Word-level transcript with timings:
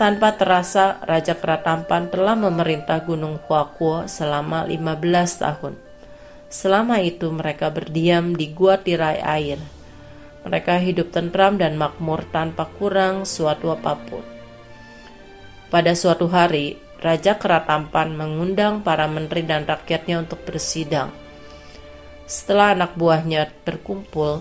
Tanpa 0.00 0.32
terasa, 0.32 0.96
Raja 1.04 1.36
Keratampan 1.36 2.08
telah 2.08 2.32
memerintah 2.32 3.04
Gunung 3.04 3.36
Huakuo 3.44 4.08
selama 4.08 4.64
15 4.64 4.96
tahun. 5.44 5.76
Selama 6.48 7.04
itu 7.04 7.28
mereka 7.28 7.68
berdiam 7.68 8.32
di 8.32 8.48
gua 8.48 8.80
tirai 8.80 9.20
air. 9.20 9.60
Mereka 10.48 10.80
hidup 10.80 11.12
tentram 11.12 11.60
dan 11.60 11.76
makmur 11.76 12.24
tanpa 12.32 12.64
kurang 12.80 13.28
suatu 13.28 13.76
apa 13.76 13.92
pun. 14.08 14.24
Pada 15.68 15.92
suatu 15.92 16.32
hari, 16.32 16.80
Raja 17.04 17.36
Keratampan 17.36 18.16
mengundang 18.16 18.80
para 18.80 19.04
menteri 19.04 19.44
dan 19.44 19.68
rakyatnya 19.68 20.24
untuk 20.24 20.40
bersidang. 20.48 21.12
Setelah 22.24 22.72
anak 22.72 22.96
buahnya 22.96 23.52
berkumpul, 23.68 24.40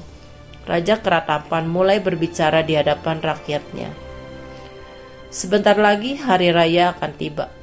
Raja 0.63 1.03
Keratampan 1.03 1.67
mulai 1.67 1.99
berbicara 1.99 2.63
di 2.63 2.79
hadapan 2.79 3.19
rakyatnya. 3.19 4.07
Sebentar 5.29 5.77
lagi 5.77 6.17
hari 6.17 6.49
raya 6.49 6.89
akan 6.97 7.13
tiba. 7.13 7.53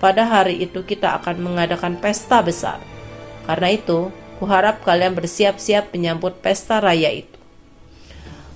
Pada 0.00 0.24
hari 0.24 0.64
itu 0.64 0.88
kita 0.88 1.20
akan 1.20 1.36
mengadakan 1.36 2.00
pesta 2.00 2.40
besar. 2.40 2.80
Karena 3.44 3.76
itu, 3.76 4.08
kuharap 4.40 4.80
kalian 4.88 5.12
bersiap-siap 5.12 5.92
menyambut 5.92 6.40
pesta 6.40 6.80
raya 6.80 7.12
itu. 7.12 7.36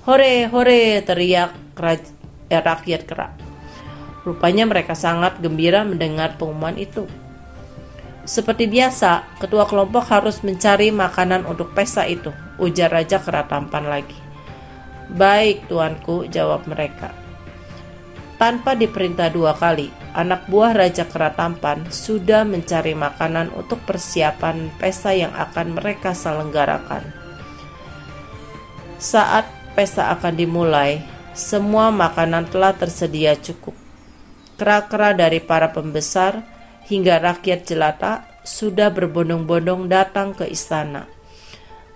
Hore, 0.09 0.49
hore, 0.49 1.05
teriak 1.05 1.53
ya, 2.49 2.65
rakyat 2.65 3.05
kerak. 3.05 3.37
Rupanya 4.25 4.65
mereka 4.65 4.97
sangat 4.97 5.45
gembira 5.45 5.85
mendengar 5.85 6.41
pengumuman 6.41 6.81
itu. 6.81 7.05
Seperti 8.25 8.65
biasa, 8.65 9.29
ketua 9.45 9.69
kelompok 9.69 10.09
harus 10.09 10.41
mencari 10.41 10.89
makanan 10.89 11.45
untuk 11.45 11.77
pesta 11.77 12.09
itu, 12.09 12.33
ujar 12.57 12.89
Raja 12.97 13.21
Keratampan 13.21 13.93
lagi. 13.93 14.17
Baik, 15.13 15.69
tuanku, 15.69 16.25
jawab 16.33 16.65
mereka. 16.65 17.28
Tanpa 18.39 18.79
diperintah 18.79 19.35
dua 19.35 19.51
kali, 19.59 19.91
anak 20.15 20.47
buah 20.47 20.71
Raja 20.71 21.11
Keratampan 21.11 21.91
sudah 21.91 22.47
mencari 22.47 22.95
makanan 22.95 23.51
untuk 23.51 23.83
persiapan 23.83 24.71
pesta 24.79 25.11
yang 25.11 25.35
akan 25.35 25.75
mereka 25.75 26.15
selenggarakan. 26.15 27.03
Saat 29.03 29.51
pesta 29.75 30.15
akan 30.15 30.39
dimulai, 30.39 31.03
semua 31.35 31.91
makanan 31.91 32.47
telah 32.47 32.79
tersedia 32.79 33.35
cukup. 33.35 33.75
Kera-kera 34.55 35.19
dari 35.19 35.43
para 35.43 35.75
pembesar 35.75 36.47
hingga 36.87 37.19
rakyat 37.19 37.67
jelata 37.67 38.23
sudah 38.47 38.95
berbondong-bondong 38.95 39.91
datang 39.91 40.31
ke 40.31 40.47
istana. 40.47 41.11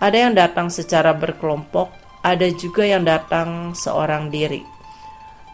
Ada 0.02 0.26
yang 0.26 0.34
datang 0.34 0.74
secara 0.74 1.14
berkelompok, 1.14 1.94
ada 2.26 2.50
juga 2.50 2.82
yang 2.82 3.06
datang 3.06 3.78
seorang 3.78 4.26
diri. 4.26 4.71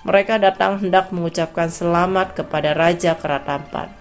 Mereka 0.08 0.40
datang 0.40 0.80
hendak 0.80 1.12
mengucapkan 1.12 1.68
selamat 1.68 2.32
kepada 2.32 2.72
Raja 2.72 3.12
Keratampan. 3.20 3.92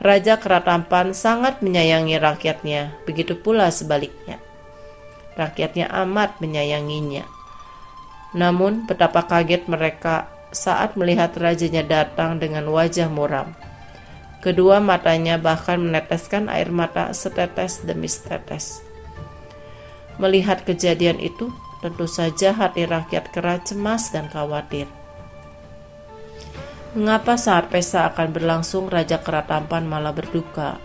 Raja 0.00 0.40
Keratampan 0.40 1.12
sangat 1.12 1.60
menyayangi 1.60 2.16
rakyatnya, 2.16 2.96
begitu 3.04 3.36
pula 3.36 3.68
sebaliknya. 3.68 4.40
Rakyatnya 5.36 5.92
amat 6.08 6.40
menyayanginya. 6.40 7.28
Namun 8.32 8.88
betapa 8.88 9.28
kaget 9.28 9.68
mereka 9.68 10.24
saat 10.56 10.96
melihat 10.96 11.36
rajanya 11.36 11.84
datang 11.84 12.40
dengan 12.40 12.64
wajah 12.72 13.12
muram. 13.12 13.52
Kedua 14.40 14.80
matanya 14.80 15.36
bahkan 15.36 15.84
meneteskan 15.84 16.48
air 16.48 16.72
mata 16.72 17.12
setetes 17.12 17.84
demi 17.84 18.08
setetes. 18.08 18.80
Melihat 20.16 20.64
kejadian 20.64 21.20
itu, 21.20 21.52
Tentu 21.84 22.08
saja 22.08 22.56
hati 22.56 22.88
rakyat 22.88 23.28
kera 23.28 23.60
cemas 23.60 24.08
dan 24.08 24.32
khawatir. 24.32 24.88
Mengapa 26.94 27.34
saat 27.34 27.74
pesta 27.74 28.06
akan 28.06 28.30
berlangsung 28.30 28.86
Raja 28.86 29.18
Kera 29.18 29.42
tampan 29.42 29.82
malah 29.82 30.14
berduka? 30.14 30.78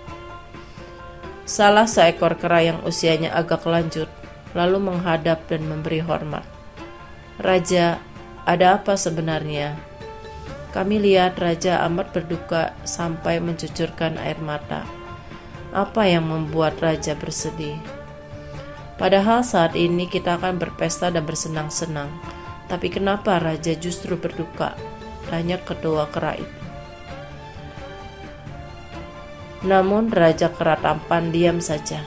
Salah 1.46 1.86
seekor 1.86 2.34
kera 2.42 2.66
yang 2.66 2.82
usianya 2.82 3.30
agak 3.30 3.62
lanjut, 3.70 4.10
lalu 4.58 4.82
menghadap 4.82 5.46
dan 5.46 5.70
memberi 5.70 6.02
hormat. 6.02 6.42
Raja, 7.38 8.02
ada 8.42 8.82
apa 8.82 8.98
sebenarnya? 8.98 9.78
Kami 10.74 10.98
lihat 10.98 11.38
Raja 11.38 11.86
amat 11.86 12.10
berduka 12.10 12.74
sampai 12.90 13.38
mencucurkan 13.38 14.18
air 14.18 14.42
mata. 14.42 14.90
Apa 15.78 16.10
yang 16.10 16.26
membuat 16.26 16.82
Raja 16.82 17.14
bersedih? 17.14 17.78
Padahal 18.98 19.46
saat 19.46 19.78
ini 19.78 20.10
kita 20.10 20.42
akan 20.42 20.58
berpesta 20.58 21.14
dan 21.14 21.22
bersenang-senang. 21.22 22.10
Tapi 22.66 22.90
kenapa 22.90 23.38
raja 23.38 23.78
justru 23.78 24.18
berduka? 24.18 24.74
Tanya 25.30 25.62
kedua 25.62 26.10
kera 26.10 26.34
itu. 26.36 26.60
Namun 29.62 30.10
raja 30.10 30.50
kera 30.50 30.76
tampan 30.82 31.30
diam 31.30 31.62
saja. 31.62 32.02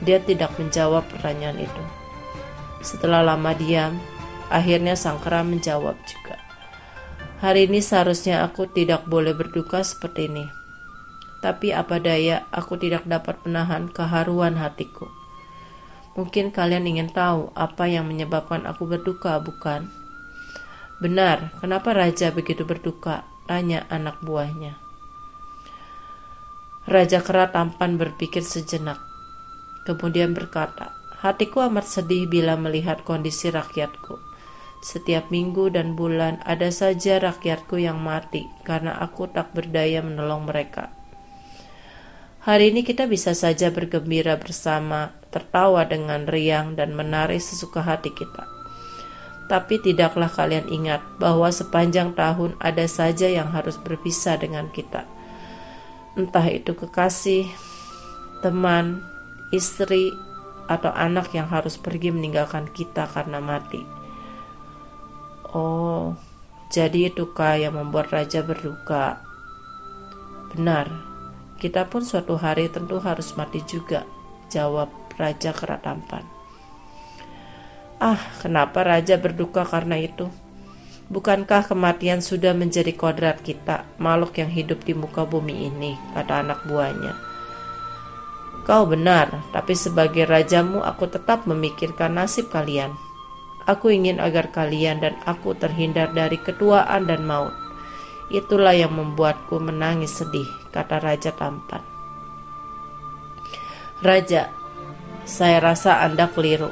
Dia 0.00 0.22
tidak 0.22 0.56
menjawab 0.56 1.04
pertanyaan 1.12 1.60
itu. 1.60 1.84
Setelah 2.80 3.20
lama 3.20 3.52
diam, 3.52 3.98
akhirnya 4.48 4.96
sang 4.96 5.20
kera 5.20 5.44
menjawab 5.44 5.98
juga. 6.08 6.38
Hari 7.44 7.70
ini 7.70 7.78
seharusnya 7.78 8.42
aku 8.46 8.70
tidak 8.70 9.06
boleh 9.06 9.34
berduka 9.34 9.82
seperti 9.82 10.30
ini. 10.30 10.46
Tapi 11.38 11.70
apa 11.70 12.02
daya, 12.02 12.46
aku 12.50 12.78
tidak 12.78 13.06
dapat 13.06 13.38
menahan 13.46 13.86
keharuan 13.90 14.58
hatiku. 14.58 15.06
Mungkin 16.18 16.50
kalian 16.50 16.82
ingin 16.82 17.10
tahu 17.14 17.54
apa 17.54 17.86
yang 17.86 18.10
menyebabkan 18.10 18.66
aku 18.66 18.90
berduka, 18.90 19.38
bukan? 19.38 19.86
Benar, 20.98 21.54
kenapa 21.62 21.94
raja 21.94 22.34
begitu 22.34 22.66
berduka? 22.66 23.22
Tanya 23.46 23.86
anak 23.86 24.18
buahnya. 24.18 24.74
Raja 26.90 27.22
Kera 27.22 27.54
tampan 27.54 27.94
berpikir 27.94 28.42
sejenak. 28.42 28.98
Kemudian 29.86 30.34
berkata, 30.34 30.98
Hatiku 31.22 31.62
amat 31.70 31.86
sedih 31.86 32.26
bila 32.26 32.58
melihat 32.58 33.06
kondisi 33.06 33.46
rakyatku. 33.54 34.18
Setiap 34.82 35.30
minggu 35.30 35.70
dan 35.70 35.94
bulan 35.94 36.42
ada 36.42 36.70
saja 36.74 37.22
rakyatku 37.22 37.78
yang 37.78 38.02
mati 38.02 38.46
karena 38.66 38.98
aku 38.98 39.30
tak 39.30 39.54
berdaya 39.54 40.02
menolong 40.02 40.50
mereka. 40.50 40.90
Hari 42.42 42.74
ini 42.74 42.82
kita 42.82 43.06
bisa 43.06 43.38
saja 43.38 43.70
bergembira 43.70 44.34
bersama, 44.34 45.14
tertawa 45.30 45.86
dengan 45.86 46.26
riang 46.26 46.74
dan 46.74 46.90
menari 46.94 47.38
sesuka 47.38 47.86
hati 47.86 48.10
kita. 48.10 48.57
Tapi 49.48 49.80
tidaklah 49.80 50.28
kalian 50.28 50.68
ingat 50.68 51.00
bahwa 51.16 51.48
sepanjang 51.48 52.12
tahun 52.12 52.52
ada 52.60 52.84
saja 52.84 53.32
yang 53.32 53.48
harus 53.48 53.80
berpisah 53.80 54.36
dengan 54.36 54.68
kita. 54.68 55.08
Entah 56.20 56.44
itu 56.52 56.76
kekasih, 56.76 57.48
teman, 58.44 59.00
istri, 59.48 60.12
atau 60.68 60.92
anak 60.92 61.32
yang 61.32 61.48
harus 61.48 61.80
pergi 61.80 62.12
meninggalkan 62.12 62.68
kita 62.68 63.08
karena 63.08 63.40
mati. 63.40 63.80
Oh, 65.48 66.12
jadi 66.68 67.08
itukah 67.08 67.56
yang 67.56 67.80
membuat 67.80 68.12
raja 68.12 68.44
berduka? 68.44 69.24
Benar, 70.52 70.92
kita 71.56 71.88
pun 71.88 72.04
suatu 72.04 72.36
hari 72.36 72.68
tentu 72.68 73.00
harus 73.00 73.32
mati 73.32 73.64
juga, 73.64 74.04
jawab 74.52 74.92
Raja 75.16 75.56
Keratampan. 75.56 76.37
Ah, 77.98 78.22
kenapa 78.38 78.86
Raja 78.86 79.18
berduka 79.18 79.66
karena 79.66 79.98
itu? 79.98 80.30
Bukankah 81.10 81.66
kematian 81.66 82.22
sudah 82.22 82.54
menjadi 82.54 82.94
kodrat 82.94 83.42
kita, 83.42 83.82
makhluk 83.98 84.38
yang 84.38 84.54
hidup 84.54 84.86
di 84.86 84.94
muka 84.94 85.26
bumi 85.26 85.66
ini, 85.66 85.98
kata 86.14 86.46
anak 86.46 86.62
buahnya. 86.70 87.18
Kau 88.62 88.86
benar, 88.86 89.42
tapi 89.50 89.74
sebagai 89.74 90.30
rajamu 90.30 90.78
aku 90.78 91.10
tetap 91.10 91.42
memikirkan 91.50 92.14
nasib 92.14 92.46
kalian. 92.54 92.94
Aku 93.66 93.90
ingin 93.90 94.22
agar 94.22 94.54
kalian 94.54 95.02
dan 95.02 95.18
aku 95.26 95.58
terhindar 95.58 96.14
dari 96.14 96.38
ketuaan 96.38 97.10
dan 97.10 97.26
maut. 97.26 97.56
Itulah 98.30 98.78
yang 98.78 98.94
membuatku 98.94 99.58
menangis 99.58 100.22
sedih, 100.22 100.46
kata 100.70 101.02
Raja 101.02 101.34
tampan. 101.34 101.82
Raja, 104.06 104.54
saya 105.26 105.58
rasa 105.58 105.98
Anda 106.06 106.30
keliru. 106.30 106.70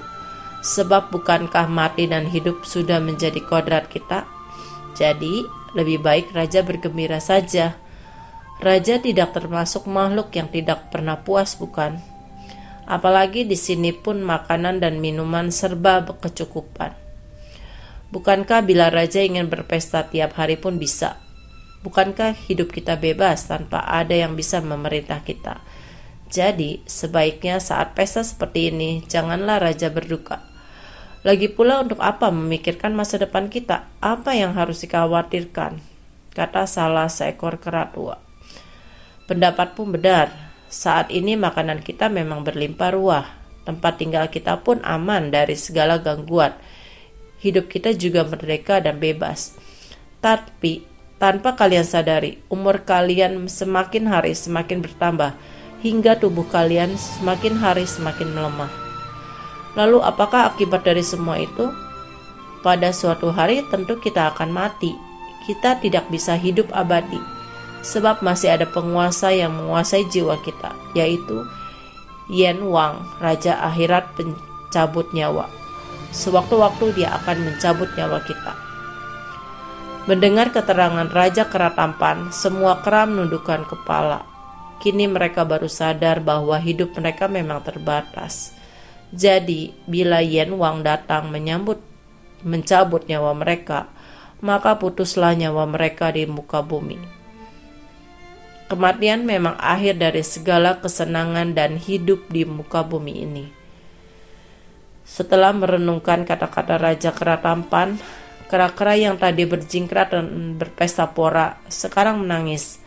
Sebab 0.66 1.14
bukankah 1.14 1.70
mati 1.70 2.10
dan 2.10 2.26
hidup 2.26 2.66
sudah 2.66 2.98
menjadi 2.98 3.38
kodrat 3.38 3.86
kita? 3.86 4.26
Jadi, 4.98 5.46
lebih 5.78 6.02
baik 6.02 6.34
raja 6.34 6.66
bergembira 6.66 7.22
saja. 7.22 7.78
Raja 8.58 8.98
tidak 8.98 9.30
termasuk 9.30 9.86
makhluk 9.86 10.34
yang 10.34 10.50
tidak 10.50 10.90
pernah 10.90 11.22
puas, 11.22 11.54
bukan? 11.54 12.02
Apalagi 12.82 13.46
di 13.46 13.54
sini 13.54 13.94
pun 13.94 14.18
makanan 14.26 14.82
dan 14.82 14.98
minuman 14.98 15.54
serba 15.54 16.02
kecukupan. 16.02 16.98
Bukankah 18.10 18.66
bila 18.66 18.90
raja 18.90 19.22
ingin 19.22 19.46
berpesta 19.46 20.10
tiap 20.10 20.34
hari 20.34 20.58
pun 20.58 20.82
bisa? 20.82 21.22
Bukankah 21.86 22.34
hidup 22.50 22.74
kita 22.74 22.98
bebas 22.98 23.46
tanpa 23.46 23.86
ada 23.86 24.18
yang 24.18 24.34
bisa 24.34 24.58
memerintah 24.58 25.22
kita? 25.22 25.62
Jadi, 26.26 26.82
sebaiknya 26.90 27.62
saat 27.62 27.94
pesta 27.94 28.26
seperti 28.26 28.74
ini, 28.74 29.06
janganlah 29.06 29.62
raja 29.62 29.94
berduka. 29.94 30.55
Lagi 31.26 31.50
pula 31.50 31.82
untuk 31.82 31.98
apa 31.98 32.30
memikirkan 32.30 32.94
masa 32.94 33.18
depan 33.18 33.50
kita? 33.50 33.90
Apa 33.98 34.38
yang 34.38 34.54
harus 34.54 34.78
dikhawatirkan? 34.86 35.82
Kata 36.30 36.70
salah 36.70 37.10
seekor 37.10 37.58
kera 37.58 37.90
tua. 37.90 38.22
Pendapat 39.26 39.74
pun 39.74 39.90
benar. 39.90 40.30
Saat 40.70 41.10
ini 41.10 41.34
makanan 41.34 41.82
kita 41.82 42.06
memang 42.06 42.46
berlimpah 42.46 42.94
ruah. 42.94 43.26
Tempat 43.66 43.98
tinggal 43.98 44.30
kita 44.30 44.62
pun 44.62 44.78
aman 44.86 45.34
dari 45.34 45.58
segala 45.58 45.98
gangguan 45.98 46.54
hidup 47.42 47.66
kita 47.66 47.90
juga 47.90 48.22
merdeka 48.22 48.78
dan 48.78 49.02
bebas. 49.02 49.58
Tapi 50.22 50.86
tanpa 51.18 51.58
kalian 51.58 51.82
sadari, 51.82 52.38
umur 52.46 52.86
kalian 52.86 53.50
semakin 53.50 54.06
hari 54.06 54.32
semakin 54.38 54.78
bertambah 54.78 55.34
hingga 55.82 56.22
tubuh 56.22 56.46
kalian 56.46 56.94
semakin 56.94 57.58
hari 57.58 57.82
semakin 57.84 58.30
melemah. 58.30 58.85
Lalu 59.76 60.00
apakah 60.00 60.50
akibat 60.50 60.82
dari 60.82 61.04
semua 61.04 61.36
itu? 61.36 61.68
Pada 62.64 62.90
suatu 62.90 63.30
hari 63.30 63.62
tentu 63.68 64.00
kita 64.00 64.34
akan 64.34 64.50
mati. 64.50 64.96
Kita 65.46 65.78
tidak 65.78 66.10
bisa 66.10 66.34
hidup 66.34 66.66
abadi 66.74 67.36
sebab 67.86 68.18
masih 68.18 68.50
ada 68.50 68.66
penguasa 68.66 69.30
yang 69.30 69.54
menguasai 69.54 70.10
jiwa 70.10 70.34
kita, 70.42 70.74
yaitu 70.98 71.46
Yen 72.26 72.66
Wang, 72.66 73.06
raja 73.22 73.62
akhirat 73.62 74.18
pencabut 74.18 75.06
nyawa. 75.14 75.46
Sewaktu-waktu 76.10 76.98
dia 76.98 77.14
akan 77.22 77.46
mencabut 77.46 77.86
nyawa 77.94 78.18
kita. 78.26 78.58
Mendengar 80.06 80.54
keterangan 80.54 81.06
Raja 81.10 81.50
Kera 81.50 81.74
Tampan, 81.74 82.30
semua 82.30 82.78
kera 82.78 83.10
menundukkan 83.10 83.66
kepala. 83.66 84.22
Kini 84.78 85.10
mereka 85.10 85.42
baru 85.42 85.66
sadar 85.66 86.22
bahwa 86.22 86.54
hidup 86.62 86.94
mereka 86.94 87.26
memang 87.26 87.58
terbatas. 87.66 88.54
Jadi, 89.14 89.70
bila 89.86 90.18
Yen 90.18 90.54
Wang 90.58 90.82
datang 90.82 91.30
menyambut 91.30 91.78
mencabut 92.46 93.06
nyawa 93.06 93.34
mereka, 93.34 93.90
maka 94.42 94.76
putuslah 94.76 95.34
nyawa 95.34 95.64
mereka 95.66 96.12
di 96.12 96.28
muka 96.28 96.60
bumi. 96.60 96.98
Kematian 98.66 99.22
memang 99.22 99.54
akhir 99.62 100.02
dari 100.02 100.26
segala 100.26 100.82
kesenangan 100.82 101.54
dan 101.54 101.78
hidup 101.78 102.26
di 102.26 102.42
muka 102.42 102.82
bumi 102.82 103.14
ini. 103.22 103.46
Setelah 105.06 105.54
merenungkan 105.54 106.26
kata-kata 106.26 106.74
Raja 106.74 107.14
Kera 107.14 107.38
Tampan, 107.38 107.94
kera-kera 108.50 108.98
yang 108.98 109.14
tadi 109.22 109.46
berjingkrat 109.46 110.18
dan 110.18 110.58
berpesta 110.58 111.06
pora 111.14 111.62
sekarang 111.70 112.26
menangis. 112.26 112.82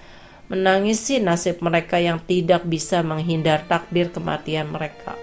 Menangisi 0.51 1.24
nasib 1.24 1.63
mereka 1.63 1.95
yang 1.95 2.19
tidak 2.27 2.68
bisa 2.68 3.00
menghindar 3.00 3.63
takdir 3.69 4.12
kematian 4.12 4.68
mereka. 4.68 5.16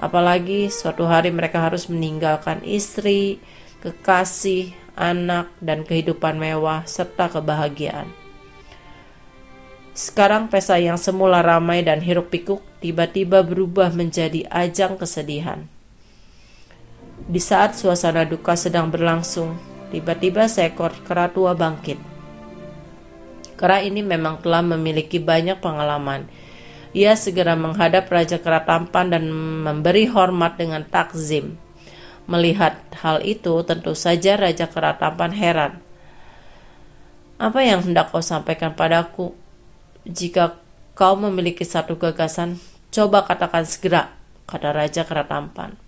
Apalagi 0.00 0.72
suatu 0.72 1.04
hari 1.04 1.28
mereka 1.28 1.60
harus 1.60 1.84
meninggalkan 1.92 2.64
istri, 2.64 3.36
kekasih, 3.84 4.72
anak, 4.96 5.52
dan 5.60 5.84
kehidupan 5.84 6.40
mewah 6.40 6.88
serta 6.88 7.28
kebahagiaan. 7.28 8.08
Sekarang 9.92 10.48
pesta 10.48 10.80
yang 10.80 10.96
semula 10.96 11.44
ramai 11.44 11.84
dan 11.84 12.00
hiruk 12.00 12.32
pikuk 12.32 12.64
tiba-tiba 12.80 13.44
berubah 13.44 13.92
menjadi 13.92 14.48
ajang 14.48 14.96
kesedihan. 14.96 15.68
Di 17.28 17.36
saat 17.36 17.76
suasana 17.76 18.24
duka 18.24 18.56
sedang 18.56 18.88
berlangsung, 18.88 19.60
tiba-tiba 19.92 20.48
seekor 20.48 20.96
kera 21.04 21.28
tua 21.28 21.52
bangkit. 21.52 22.00
Kera 23.60 23.84
ini 23.84 24.00
memang 24.00 24.40
telah 24.40 24.64
memiliki 24.64 25.20
banyak 25.20 25.60
pengalaman. 25.60 26.24
Ia 26.90 27.14
segera 27.14 27.54
menghadap 27.54 28.10
Raja 28.10 28.42
Kera 28.42 28.66
Tampan 28.66 29.14
dan 29.14 29.30
memberi 29.62 30.10
hormat 30.10 30.58
dengan 30.58 30.82
takzim. 30.82 31.54
Melihat 32.26 32.82
hal 32.98 33.22
itu, 33.22 33.62
tentu 33.62 33.94
saja 33.94 34.34
Raja 34.34 34.66
Kera 34.66 34.98
Tampan 34.98 35.30
heran. 35.30 35.78
Apa 37.38 37.62
yang 37.62 37.86
hendak 37.86 38.10
kau 38.10 38.20
sampaikan 38.20 38.74
padaku? 38.74 39.32
Jika 40.02 40.58
kau 40.98 41.14
memiliki 41.14 41.62
satu 41.62 41.94
gagasan, 41.94 42.58
coba 42.90 43.22
katakan 43.22 43.64
segera, 43.64 44.10
kata 44.50 44.74
Raja 44.74 45.06
Kera 45.06 45.24
Tampan. 45.24 45.78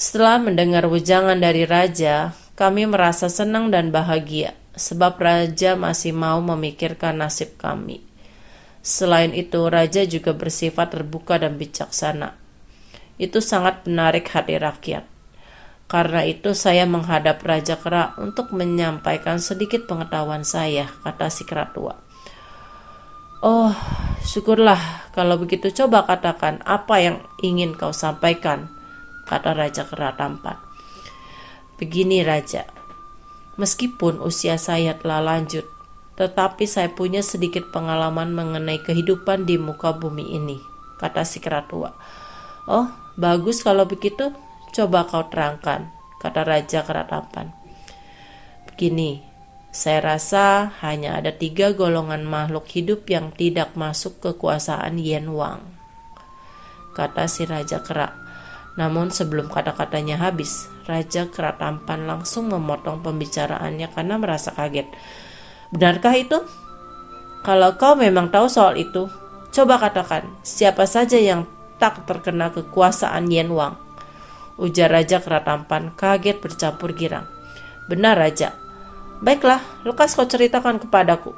Setelah 0.00 0.40
mendengar 0.40 0.88
wejangan 0.88 1.36
dari 1.36 1.68
raja, 1.68 2.32
kami 2.56 2.88
merasa 2.88 3.28
senang 3.28 3.68
dan 3.68 3.92
bahagia, 3.92 4.56
sebab 4.72 5.20
raja 5.20 5.76
masih 5.76 6.16
mau 6.16 6.40
memikirkan 6.40 7.20
nasib 7.20 7.60
kami. 7.60 8.09
Selain 8.80 9.36
itu, 9.36 9.68
raja 9.68 10.08
juga 10.08 10.32
bersifat 10.32 10.96
terbuka 10.96 11.36
dan 11.36 11.60
bijaksana. 11.60 12.36
Itu 13.20 13.44
sangat 13.44 13.84
menarik 13.84 14.32
hati 14.32 14.56
rakyat. 14.56 15.04
Karena 15.90 16.22
itu 16.22 16.54
saya 16.54 16.86
menghadap 16.86 17.42
Raja 17.42 17.74
Kera 17.74 18.14
untuk 18.22 18.54
menyampaikan 18.54 19.42
sedikit 19.42 19.90
pengetahuan 19.90 20.46
saya, 20.46 20.86
kata 21.02 21.26
si 21.34 21.42
kera 21.42 21.66
tua. 21.74 21.98
Oh, 23.42 23.74
syukurlah 24.22 25.10
kalau 25.10 25.34
begitu 25.40 25.74
coba 25.74 26.06
katakan 26.06 26.62
apa 26.62 27.02
yang 27.02 27.16
ingin 27.42 27.74
kau 27.74 27.90
sampaikan, 27.90 28.70
kata 29.26 29.50
Raja 29.50 29.82
Kera 29.88 30.14
Tampan. 30.14 30.60
Begini 31.74 32.22
Raja, 32.22 32.68
meskipun 33.58 34.22
usia 34.22 34.60
saya 34.62 34.94
telah 34.94 35.24
lanjut, 35.24 35.66
tetapi 36.20 36.68
saya 36.68 36.92
punya 36.92 37.24
sedikit 37.24 37.72
pengalaman 37.72 38.36
mengenai 38.36 38.84
kehidupan 38.84 39.48
di 39.48 39.56
muka 39.56 39.96
bumi 39.96 40.36
ini, 40.36 40.60
kata 41.00 41.24
si 41.24 41.40
kera 41.40 41.64
tua. 41.64 41.96
Oh, 42.68 42.92
bagus 43.16 43.64
kalau 43.64 43.88
begitu, 43.88 44.28
coba 44.76 45.08
kau 45.08 45.24
terangkan, 45.32 45.88
kata 46.20 46.44
Raja 46.44 46.84
Kera 46.84 47.08
Tampan. 47.08 47.56
Begini, 48.68 49.24
saya 49.72 50.04
rasa 50.04 50.76
hanya 50.84 51.16
ada 51.16 51.32
tiga 51.32 51.72
golongan 51.72 52.20
makhluk 52.28 52.68
hidup 52.68 53.08
yang 53.08 53.32
tidak 53.32 53.72
masuk 53.72 54.20
kekuasaan 54.20 55.00
Yen 55.00 55.32
Wang. 55.32 55.64
Kata 56.92 57.32
si 57.32 57.48
Raja 57.48 57.80
Kera. 57.80 58.12
Namun 58.76 59.08
sebelum 59.08 59.48
kata-katanya 59.48 60.20
habis, 60.20 60.68
Raja 60.84 61.32
Kera 61.32 61.56
Tampan 61.56 62.04
langsung 62.04 62.52
memotong 62.52 63.00
pembicaraannya 63.00 63.88
karena 63.88 64.20
merasa 64.20 64.52
kaget. 64.52 64.84
Benarkah 65.70 66.18
itu? 66.18 66.38
Kalau 67.46 67.78
kau 67.78 67.94
memang 67.94 68.28
tahu 68.28 68.50
soal 68.50 68.74
itu, 68.76 69.06
coba 69.54 69.78
katakan 69.78 70.26
siapa 70.42 70.84
saja 70.84 71.16
yang 71.16 71.46
tak 71.78 72.04
terkena 72.04 72.50
kekuasaan 72.50 73.30
Yen 73.30 73.54
Wang. 73.54 73.78
Ujar 74.60 74.92
Raja 74.92 75.22
Kera 75.24 75.40
Tampan 75.40 75.96
kaget 75.96 76.42
bercampur 76.42 76.92
girang. 76.92 77.24
Benar 77.88 78.18
Raja. 78.18 78.52
Baiklah, 79.24 79.64
lekas 79.86 80.12
kau 80.18 80.28
ceritakan 80.28 80.82
kepadaku. 80.82 81.32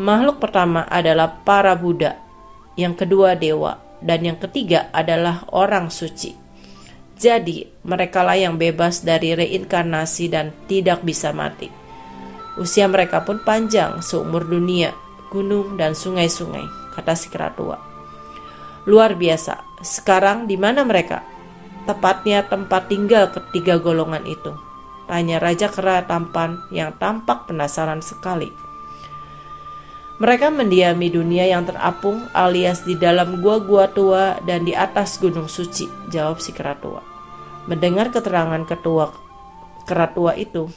Makhluk 0.00 0.40
pertama 0.40 0.88
adalah 0.88 1.44
para 1.44 1.76
Buddha, 1.76 2.16
yang 2.80 2.96
kedua 2.96 3.36
dewa, 3.36 3.76
dan 4.00 4.24
yang 4.24 4.40
ketiga 4.40 4.88
adalah 4.94 5.44
orang 5.52 5.92
suci. 5.92 6.32
Jadi, 7.20 7.68
merekalah 7.84 8.40
yang 8.40 8.56
bebas 8.56 9.04
dari 9.04 9.36
reinkarnasi 9.36 10.32
dan 10.32 10.50
tidak 10.64 11.04
bisa 11.04 11.30
mati. 11.36 11.81
Usia 12.60 12.84
mereka 12.84 13.24
pun 13.24 13.40
panjang 13.40 14.04
seumur 14.04 14.44
dunia, 14.44 14.92
gunung 15.32 15.80
dan 15.80 15.96
sungai-sungai, 15.96 16.68
kata 16.92 17.16
si 17.16 17.32
keratua. 17.32 17.80
Luar 18.84 19.16
biasa. 19.16 19.62
Sekarang 19.80 20.44
di 20.50 20.60
mana 20.60 20.84
mereka? 20.84 21.24
Tepatnya 21.88 22.46
tempat 22.46 22.92
tinggal 22.92 23.32
ketiga 23.32 23.78
golongan 23.80 24.22
itu. 24.28 24.52
Tanya 25.06 25.42
Raja 25.42 25.66
Kera 25.72 26.04
Tampan 26.06 26.62
yang 26.70 26.94
tampak 27.00 27.50
penasaran 27.50 28.04
sekali. 28.04 28.52
Mereka 30.22 30.54
mendiami 30.54 31.10
dunia 31.10 31.50
yang 31.50 31.66
terapung 31.66 32.30
alias 32.30 32.86
di 32.86 32.94
dalam 32.94 33.42
gua-gua 33.42 33.90
tua 33.90 34.38
dan 34.46 34.62
di 34.62 34.70
atas 34.70 35.18
gunung 35.18 35.50
suci, 35.50 35.90
jawab 36.14 36.38
si 36.38 36.54
keratua. 36.54 37.02
Mendengar 37.66 38.14
keterangan 38.14 38.62
ketua 38.62 39.10
keratua 39.82 40.38
itu, 40.38 40.70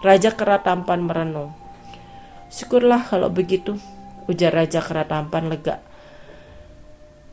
Raja 0.00 0.32
Kera 0.32 0.64
Tampan 0.64 1.04
merenung. 1.04 1.52
Syukurlah 2.48 3.04
kalau 3.04 3.28
begitu, 3.28 3.76
ujar 4.32 4.48
Raja 4.48 4.80
Kera 4.80 5.04
Tampan 5.04 5.52
lega. 5.52 5.84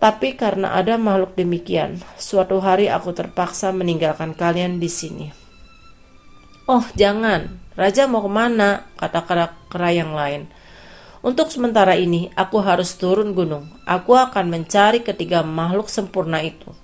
Tapi 0.04 0.36
karena 0.36 0.76
ada 0.76 1.00
makhluk 1.00 1.40
demikian, 1.40 2.04
suatu 2.20 2.60
hari 2.60 2.92
aku 2.92 3.16
terpaksa 3.16 3.72
meninggalkan 3.72 4.36
kalian 4.36 4.84
di 4.84 4.92
sini. 4.92 5.32
Oh, 6.68 6.84
jangan. 7.00 7.56
Raja 7.80 8.04
mau 8.04 8.20
ke 8.20 8.32
mana? 8.36 8.84
Kata 9.00 9.24
kera-kera 9.24 9.90
yang 9.96 10.12
lain. 10.12 10.52
Untuk 11.24 11.48
sementara 11.48 11.96
ini, 11.96 12.36
aku 12.36 12.60
harus 12.60 13.00
turun 13.00 13.32
gunung. 13.32 13.72
Aku 13.88 14.12
akan 14.12 14.52
mencari 14.52 15.08
ketiga 15.08 15.40
makhluk 15.40 15.88
sempurna 15.88 16.44
itu. 16.44 16.76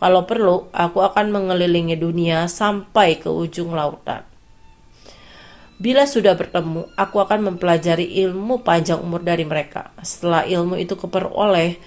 Kalau 0.00 0.24
perlu, 0.24 0.72
aku 0.72 1.04
akan 1.04 1.28
mengelilingi 1.28 2.00
dunia 2.00 2.48
sampai 2.48 3.20
ke 3.20 3.28
ujung 3.28 3.76
lautan. 3.76 4.27
Bila 5.78 6.10
sudah 6.10 6.34
bertemu, 6.34 6.90
aku 6.98 7.22
akan 7.22 7.54
mempelajari 7.54 8.18
ilmu 8.26 8.66
panjang 8.66 8.98
umur 8.98 9.22
dari 9.22 9.46
mereka. 9.46 9.94
Setelah 10.02 10.42
ilmu 10.42 10.74
itu 10.74 10.98
keperoleh, 10.98 11.78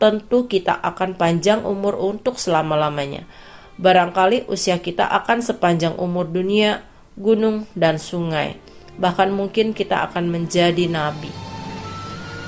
tentu 0.00 0.48
kita 0.48 0.80
akan 0.80 1.12
panjang 1.20 1.60
umur 1.60 1.92
untuk 2.00 2.40
selama-lamanya. 2.40 3.28
Barangkali 3.76 4.48
usia 4.48 4.80
kita 4.80 5.12
akan 5.12 5.44
sepanjang 5.44 5.92
umur 6.00 6.24
dunia, 6.24 6.88
gunung, 7.20 7.68
dan 7.76 8.00
sungai. 8.00 8.56
Bahkan 8.96 9.28
mungkin 9.28 9.76
kita 9.76 10.08
akan 10.08 10.24
menjadi 10.32 10.88
nabi. 10.88 11.28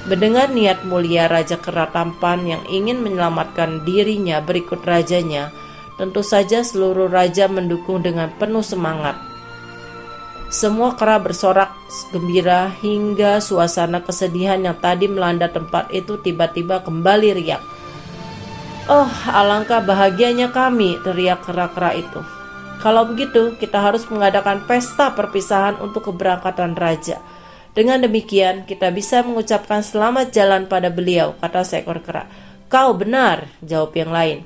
Mendengar 0.08 0.48
niat 0.48 0.86
mulia 0.88 1.28
Raja 1.28 1.60
Kera 1.60 1.92
Tampan 1.92 2.48
yang 2.48 2.62
ingin 2.72 3.04
menyelamatkan 3.04 3.84
dirinya 3.84 4.40
berikut 4.40 4.80
rajanya, 4.80 5.52
tentu 6.00 6.24
saja 6.24 6.64
seluruh 6.64 7.12
raja 7.12 7.52
mendukung 7.52 8.00
dengan 8.00 8.32
penuh 8.40 8.64
semangat. 8.64 9.35
Semua 10.46 10.94
kera 10.94 11.18
bersorak 11.18 11.74
gembira 12.14 12.70
hingga 12.78 13.42
suasana 13.42 14.06
kesedihan 14.06 14.62
yang 14.62 14.78
tadi 14.78 15.10
melanda 15.10 15.50
tempat 15.50 15.90
itu 15.90 16.22
tiba-tiba 16.22 16.86
kembali 16.86 17.34
riak. 17.34 17.62
Oh, 18.86 19.10
alangkah 19.26 19.82
bahagianya 19.82 20.54
kami, 20.54 21.02
teriak 21.02 21.42
kera-kera 21.42 21.90
itu. 21.98 22.22
Kalau 22.78 23.02
begitu, 23.10 23.58
kita 23.58 23.82
harus 23.82 24.06
mengadakan 24.06 24.62
pesta 24.70 25.10
perpisahan 25.10 25.82
untuk 25.82 26.06
keberangkatan 26.14 26.78
raja. 26.78 27.18
Dengan 27.74 27.98
demikian, 28.06 28.62
kita 28.62 28.94
bisa 28.94 29.26
mengucapkan 29.26 29.82
selamat 29.82 30.30
jalan 30.30 30.70
pada 30.70 30.86
beliau, 30.86 31.34
kata 31.42 31.66
seekor 31.66 31.98
kera. 32.06 32.30
Kau 32.70 32.94
benar, 32.94 33.50
jawab 33.58 33.90
yang 33.98 34.14
lain. 34.14 34.38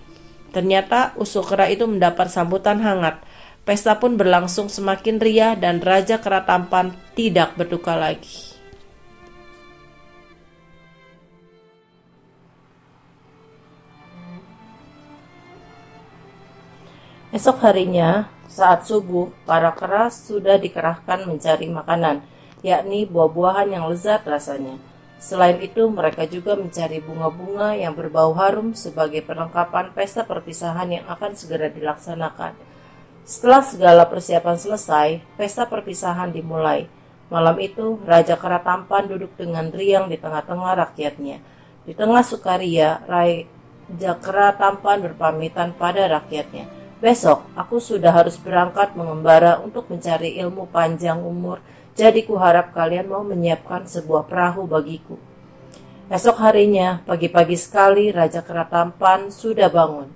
Ternyata 0.56 1.14
usul 1.20 1.44
kera 1.44 1.68
itu 1.68 1.84
mendapat 1.84 2.32
sambutan 2.32 2.80
hangat. 2.80 3.20
Pesta 3.62 3.96
pun 4.00 4.16
berlangsung 4.16 4.72
semakin 4.72 5.20
riah 5.20 5.54
dan 5.54 5.84
Raja 5.84 6.18
Kera 6.18 6.42
Tampan 6.42 6.96
tidak 7.12 7.54
berduka 7.60 7.94
lagi. 7.94 8.50
Esok 17.30 17.62
harinya, 17.62 18.26
saat 18.50 18.90
subuh, 18.90 19.30
para 19.46 19.70
kera 19.70 20.10
sudah 20.10 20.58
dikerahkan 20.58 21.30
mencari 21.30 21.70
makanan 21.70 22.26
yakni 22.60 23.08
buah-buahan 23.08 23.70
yang 23.70 23.84
lezat 23.86 24.26
rasanya. 24.26 24.76
Selain 25.20 25.60
itu, 25.60 25.84
mereka 25.92 26.24
juga 26.24 26.56
mencari 26.56 26.98
bunga-bunga 26.98 27.76
yang 27.76 27.92
berbau 27.92 28.32
harum 28.34 28.72
sebagai 28.72 29.20
perlengkapan 29.20 29.92
pesta 29.92 30.24
perpisahan 30.24 30.88
yang 30.90 31.04
akan 31.06 31.36
segera 31.36 31.68
dilaksanakan. 31.68 32.69
Setelah 33.26 33.62
segala 33.62 34.02
persiapan 34.06 34.56
selesai, 34.58 35.08
pesta 35.38 35.64
perpisahan 35.66 36.34
dimulai. 36.34 36.90
Malam 37.30 37.56
itu, 37.62 38.00
Raja 38.02 38.34
Kera 38.34 38.58
Tampan 38.58 39.06
duduk 39.06 39.32
dengan 39.38 39.70
riang 39.70 40.10
di 40.10 40.18
tengah-tengah 40.18 40.72
rakyatnya. 40.88 41.38
Di 41.86 41.94
tengah 41.94 42.26
sukaria, 42.26 43.00
Raja 43.06 44.14
Tampan 44.58 44.98
berpamitan 45.06 45.72
pada 45.78 46.10
rakyatnya. 46.10 46.66
Besok, 46.98 47.46
aku 47.56 47.80
sudah 47.80 48.12
harus 48.12 48.36
berangkat 48.36 48.92
mengembara 48.98 49.62
untuk 49.62 49.88
mencari 49.88 50.36
ilmu 50.42 50.68
panjang 50.68 51.22
umur 51.22 51.62
jadi 52.00 52.24
kuharap 52.24 52.72
kalian 52.72 53.12
mau 53.12 53.20
menyiapkan 53.26 53.84
sebuah 53.84 54.24
perahu 54.30 54.64
bagiku. 54.64 55.20
Esok 56.08 56.40
harinya, 56.42 57.04
pagi-pagi 57.06 57.60
sekali 57.60 58.08
Raja 58.08 58.42
Keratampan 58.42 59.30
sudah 59.30 59.68
bangun. 59.70 60.08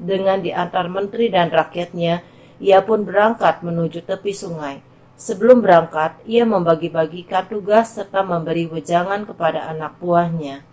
Dengan 0.00 0.40
diantar 0.40 0.88
menteri 0.88 1.28
dan 1.28 1.52
rakyatnya, 1.52 2.24
ia 2.56 2.80
pun 2.80 3.04
berangkat 3.04 3.60
menuju 3.60 4.00
tepi 4.08 4.32
sungai. 4.32 4.80
Sebelum 5.20 5.60
berangkat, 5.60 6.16
ia 6.24 6.48
membagi-bagikan 6.48 7.44
tugas 7.44 7.92
serta 7.92 8.24
memberi 8.24 8.64
wejangan 8.64 9.28
kepada 9.28 9.68
anak 9.68 10.00
buahnya. 10.00 10.64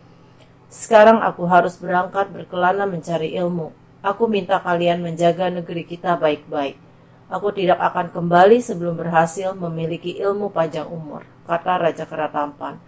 Sekarang 0.71 1.19
aku 1.19 1.43
harus 1.43 1.75
berangkat 1.75 2.31
berkelana 2.31 2.87
mencari 2.87 3.35
ilmu. 3.35 3.75
Aku 3.99 4.31
minta 4.31 4.63
kalian 4.63 5.03
menjaga 5.03 5.51
negeri 5.51 5.83
kita 5.83 6.15
baik-baik. 6.15 6.79
Aku 7.27 7.51
tidak 7.51 7.83
akan 7.83 8.07
kembali 8.15 8.63
sebelum 8.63 8.95
berhasil 8.95 9.51
memiliki 9.51 10.15
ilmu 10.15 10.47
panjang 10.47 10.87
umur, 10.87 11.27
kata 11.43 11.83
Raja 11.83 12.07
Kera 12.07 12.31
Tampan. 12.31 12.79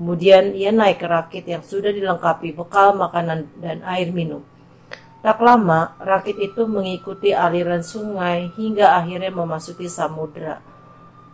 Kemudian 0.00 0.56
ia 0.56 0.72
naik 0.72 1.04
ke 1.04 1.06
rakit 1.08 1.44
yang 1.44 1.60
sudah 1.60 1.92
dilengkapi 1.92 2.56
bekal 2.56 2.96
makanan 2.96 3.52
dan 3.60 3.84
air 3.84 4.08
minum. 4.08 4.40
Tak 5.22 5.38
lama, 5.38 5.94
rakit 6.02 6.34
itu 6.42 6.66
mengikuti 6.66 7.30
aliran 7.30 7.80
sungai 7.80 8.50
hingga 8.58 8.98
akhirnya 8.98 9.30
memasuki 9.30 9.86
samudera. 9.86 10.58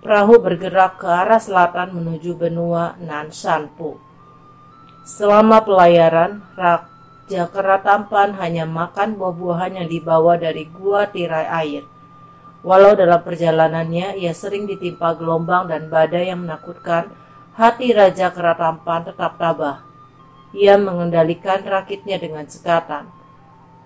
Perahu 0.04 0.38
bergerak 0.44 1.00
ke 1.00 1.08
arah 1.08 1.40
selatan 1.40 1.96
menuju 1.96 2.36
benua 2.36 3.00
Nanshanpu. 3.00 3.96
Selama 5.08 5.64
pelayaran, 5.64 6.44
Raja 6.52 7.48
Kera 7.48 7.80
Tampan 7.80 8.36
hanya 8.36 8.68
makan 8.68 9.16
buah-buahan 9.16 9.80
yang 9.80 9.88
dibawa 9.88 10.36
dari 10.36 10.68
gua 10.68 11.08
tirai 11.08 11.48
air– 11.48 11.84
Walau 12.58 12.98
dalam 12.98 13.22
perjalanannya 13.22 14.18
ia 14.18 14.34
sering 14.34 14.66
ditimpa 14.66 15.14
gelombang 15.14 15.70
dan 15.70 15.86
badai 15.86 16.34
yang 16.34 16.42
menakutkan, 16.42 17.06
hati 17.54 17.94
Raja 17.94 18.34
Keratampan 18.34 19.06
tetap 19.06 19.38
tabah. 19.38 19.86
Ia 20.50 20.74
mengendalikan 20.74 21.62
rakitnya 21.62 22.18
dengan 22.18 22.50
cekatan. 22.50 23.06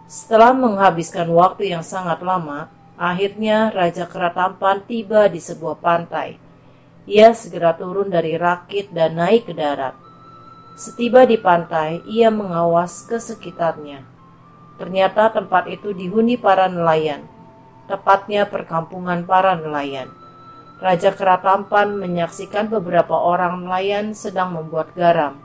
Setelah 0.09 0.55
menghabiskan 0.55 1.29
waktu 1.35 1.75
yang 1.75 1.83
sangat 1.83 2.23
lama, 2.23 2.71
akhirnya 2.95 3.75
Raja 3.75 4.07
Keratampan 4.07 4.87
tiba 4.87 5.27
di 5.27 5.43
sebuah 5.43 5.79
pantai. 5.83 6.39
Ia 7.11 7.35
segera 7.35 7.75
turun 7.75 8.09
dari 8.09 8.39
rakit 8.39 8.95
dan 8.95 9.19
naik 9.19 9.51
ke 9.51 9.55
darat. 9.59 9.99
Setiba 10.79 11.27
di 11.27 11.37
pantai, 11.37 12.01
ia 12.07 12.31
mengawas 12.31 13.05
ke 13.05 13.19
sekitarnya. 13.19 14.07
Ternyata 14.79 15.35
tempat 15.35 15.69
itu 15.69 15.93
dihuni 15.93 16.39
para 16.39 16.71
nelayan 16.71 17.29
tepatnya 17.93 18.47
perkampungan 18.47 19.27
para 19.27 19.59
nelayan. 19.59 20.09
Raja 20.81 21.13
Keratampan 21.13 21.95
menyaksikan 22.01 22.73
beberapa 22.73 23.15
orang 23.15 23.69
nelayan 23.69 24.17
sedang 24.17 24.57
membuat 24.57 24.97
garam. 24.97 25.42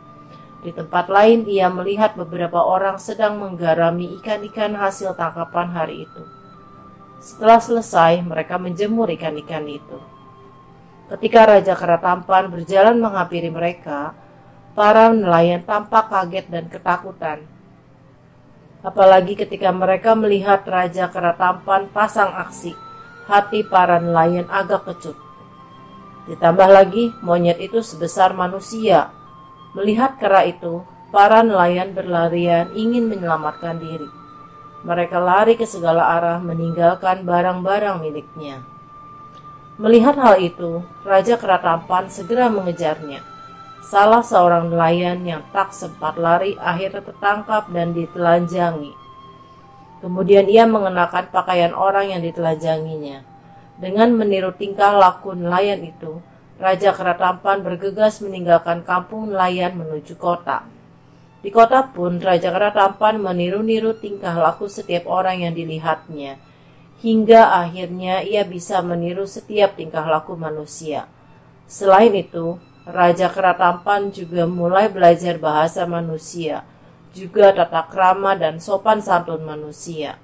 Di 0.61 0.73
tempat 0.73 1.07
lain 1.07 1.45
ia 1.45 1.69
melihat 1.69 2.17
beberapa 2.17 2.59
orang 2.59 2.97
sedang 2.97 3.37
menggarami 3.37 4.17
ikan-ikan 4.21 4.73
hasil 4.73 5.13
tangkapan 5.13 5.69
hari 5.71 6.09
itu. 6.09 6.23
Setelah 7.21 7.61
selesai, 7.61 8.21
mereka 8.25 8.57
menjemur 8.57 9.09
ikan-ikan 9.13 9.65
itu. 9.69 9.97
Ketika 11.07 11.47
Raja 11.47 11.73
Keratampan 11.77 12.51
berjalan 12.51 12.99
menghampiri 12.99 13.47
mereka, 13.53 14.11
para 14.73 15.09
nelayan 15.09 15.63
tampak 15.63 16.09
kaget 16.11 16.45
dan 16.51 16.65
ketakutan 16.67 17.39
apalagi 18.87 19.35
ketika 19.35 19.73
mereka 19.73 20.13
melihat 20.13 20.63
Raja 20.63 21.09
Keratampan 21.09 21.89
pasang 21.91 22.31
aksi. 22.31 22.71
Hati 23.27 23.67
para 23.67 23.99
nelayan 23.99 24.47
agak 24.47 24.87
kecut. 24.87 25.19
Ditambah 26.31 26.69
lagi, 26.71 27.11
monyet 27.19 27.59
itu 27.59 27.83
sebesar 27.83 28.31
manusia. 28.31 29.11
Melihat 29.77 30.17
kera 30.17 30.41
itu, 30.41 30.81
para 31.13 31.45
nelayan 31.45 31.93
berlarian 31.93 32.73
ingin 32.73 33.05
menyelamatkan 33.13 33.77
diri. 33.77 34.09
Mereka 34.81 35.21
lari 35.21 35.53
ke 35.53 35.69
segala 35.69 36.17
arah 36.17 36.41
meninggalkan 36.41 37.21
barang-barang 37.21 38.01
miliknya. 38.01 38.65
Melihat 39.77 40.17
hal 40.17 40.41
itu, 40.41 40.81
Raja 41.05 41.37
Keratampan 41.37 42.09
segera 42.09 42.49
mengejarnya. 42.49 43.21
Salah 43.85 44.25
seorang 44.25 44.73
nelayan 44.73 45.21
yang 45.21 45.45
tak 45.53 45.69
sempat 45.77 46.17
lari 46.17 46.57
akhirnya 46.57 47.05
tertangkap 47.05 47.69
dan 47.69 47.93
ditelanjangi. 47.93 48.97
Kemudian 50.01 50.49
ia 50.49 50.65
mengenakan 50.65 51.29
pakaian 51.29 51.77
orang 51.77 52.17
yang 52.17 52.25
ditelanjanginya. 52.25 53.21
Dengan 53.77 54.17
meniru 54.17 54.49
tingkah 54.57 54.97
laku 54.97 55.37
nelayan 55.37 55.85
itu, 55.85 56.17
Raja 56.57 56.89
Keratampan 56.89 57.61
bergegas 57.61 58.17
meninggalkan 58.17 58.81
kampung 58.81 59.29
nelayan 59.29 59.77
menuju 59.77 60.17
kota. 60.17 60.65
Di 61.45 61.53
kota 61.53 61.85
pun, 61.85 62.17
Raja 62.17 62.49
Keratampan 62.49 63.21
meniru-niru 63.21 63.93
tingkah 63.93 64.33
laku 64.33 64.65
setiap 64.65 65.05
orang 65.05 65.45
yang 65.45 65.53
dilihatnya, 65.53 66.41
hingga 67.05 67.61
akhirnya 67.61 68.25
ia 68.25 68.41
bisa 68.41 68.81
meniru 68.81 69.29
setiap 69.29 69.77
tingkah 69.77 70.01
laku 70.01 70.33
manusia. 70.33 71.05
Selain 71.69 72.09
itu, 72.17 72.57
Raja 72.89 73.29
Keratampan 73.29 74.09
juga 74.09 74.49
mulai 74.49 74.89
belajar 74.89 75.37
bahasa 75.37 75.85
manusia, 75.85 76.65
juga 77.13 77.53
tata 77.53 77.85
krama 77.85 78.33
dan 78.33 78.57
sopan 78.57 78.97
santun 78.97 79.45
manusia. 79.45 80.17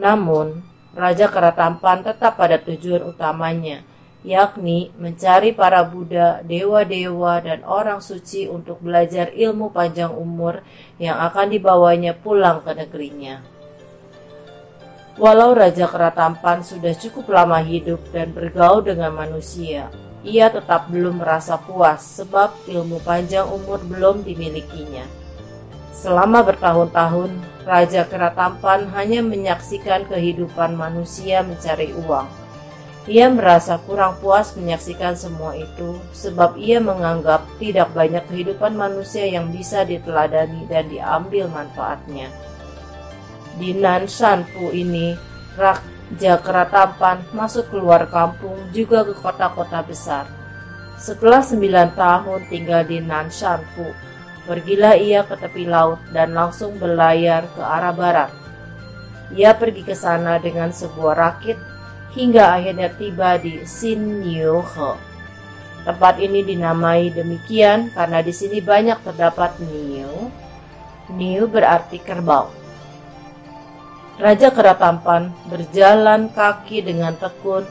Namun, 0.00 0.64
Raja 0.96 1.28
Keratampan 1.28 2.08
tetap 2.08 2.40
pada 2.40 2.56
tujuan 2.56 3.04
utamanya, 3.04 3.84
yakni 4.26 4.90
mencari 4.98 5.54
para 5.54 5.86
Buddha, 5.86 6.42
dewa-dewa, 6.42 7.38
dan 7.38 7.62
orang 7.62 8.02
suci 8.02 8.50
untuk 8.50 8.82
belajar 8.82 9.30
ilmu 9.30 9.70
panjang 9.70 10.10
umur 10.10 10.66
yang 10.98 11.14
akan 11.22 11.46
dibawanya 11.54 12.10
pulang 12.18 12.58
ke 12.66 12.74
negerinya. 12.74 13.38
Walau 15.16 15.54
Raja 15.56 15.88
Keratampan 15.88 16.60
sudah 16.60 16.92
cukup 16.92 17.32
lama 17.32 17.62
hidup 17.62 18.02
dan 18.12 18.34
bergaul 18.36 18.84
dengan 18.84 19.14
manusia, 19.14 19.88
ia 20.26 20.50
tetap 20.50 20.90
belum 20.90 21.22
merasa 21.22 21.56
puas 21.56 22.02
sebab 22.02 22.52
ilmu 22.66 23.00
panjang 23.06 23.46
umur 23.46 23.80
belum 23.86 24.26
dimilikinya. 24.26 25.06
Selama 25.94 26.44
bertahun-tahun, 26.44 27.32
Raja 27.64 28.04
Keratampan 28.04 28.92
hanya 28.92 29.24
menyaksikan 29.24 30.04
kehidupan 30.10 30.76
manusia 30.76 31.40
mencari 31.40 31.96
uang. 31.96 32.45
Ia 33.06 33.30
merasa 33.30 33.78
kurang 33.86 34.18
puas 34.18 34.58
menyaksikan 34.58 35.14
semua 35.14 35.54
itu 35.54 36.02
sebab 36.10 36.58
ia 36.58 36.82
menganggap 36.82 37.46
tidak 37.62 37.94
banyak 37.94 38.26
kehidupan 38.26 38.74
manusia 38.74 39.30
yang 39.30 39.54
bisa 39.54 39.86
diteladani 39.86 40.66
dan 40.66 40.90
diambil 40.90 41.46
manfaatnya. 41.46 42.34
Di 43.56 43.72
Nanshanpu 43.78 44.74
ini, 44.74 45.14
Raja 45.54 46.34
Keratampan 46.42 47.30
masuk 47.30 47.70
keluar 47.70 48.10
kampung 48.10 48.58
juga 48.74 49.06
ke 49.06 49.14
kota-kota 49.14 49.86
besar. 49.86 50.26
Setelah 50.98 51.46
sembilan 51.46 51.94
tahun 51.94 52.50
tinggal 52.50 52.82
di 52.90 52.98
Nanshanpu, 52.98 54.06
Pergilah 54.46 54.94
ia 54.94 55.26
ke 55.26 55.34
tepi 55.34 55.66
laut 55.66 55.98
dan 56.14 56.30
langsung 56.30 56.78
berlayar 56.78 57.50
ke 57.50 57.58
arah 57.58 57.90
barat. 57.90 58.30
Ia 59.34 59.58
pergi 59.58 59.82
ke 59.82 59.90
sana 59.98 60.38
dengan 60.38 60.70
sebuah 60.70 61.18
rakit 61.18 61.58
hingga 62.16 62.56
akhirnya 62.56 62.88
tiba 62.96 63.36
di 63.36 63.62
Sinyuhe. 63.62 64.92
Tempat 65.86 66.18
ini 66.18 66.42
dinamai 66.42 67.14
demikian 67.14 67.94
karena 67.94 68.18
di 68.24 68.34
sini 68.34 68.58
banyak 68.58 69.06
terdapat 69.06 69.60
niu. 69.62 70.32
Niu 71.14 71.46
berarti 71.46 72.02
kerbau. 72.02 72.50
Raja 74.16 74.48
Keratampan 74.50 75.30
berjalan 75.46 76.32
kaki 76.32 76.82
dengan 76.82 77.14
tekun 77.14 77.68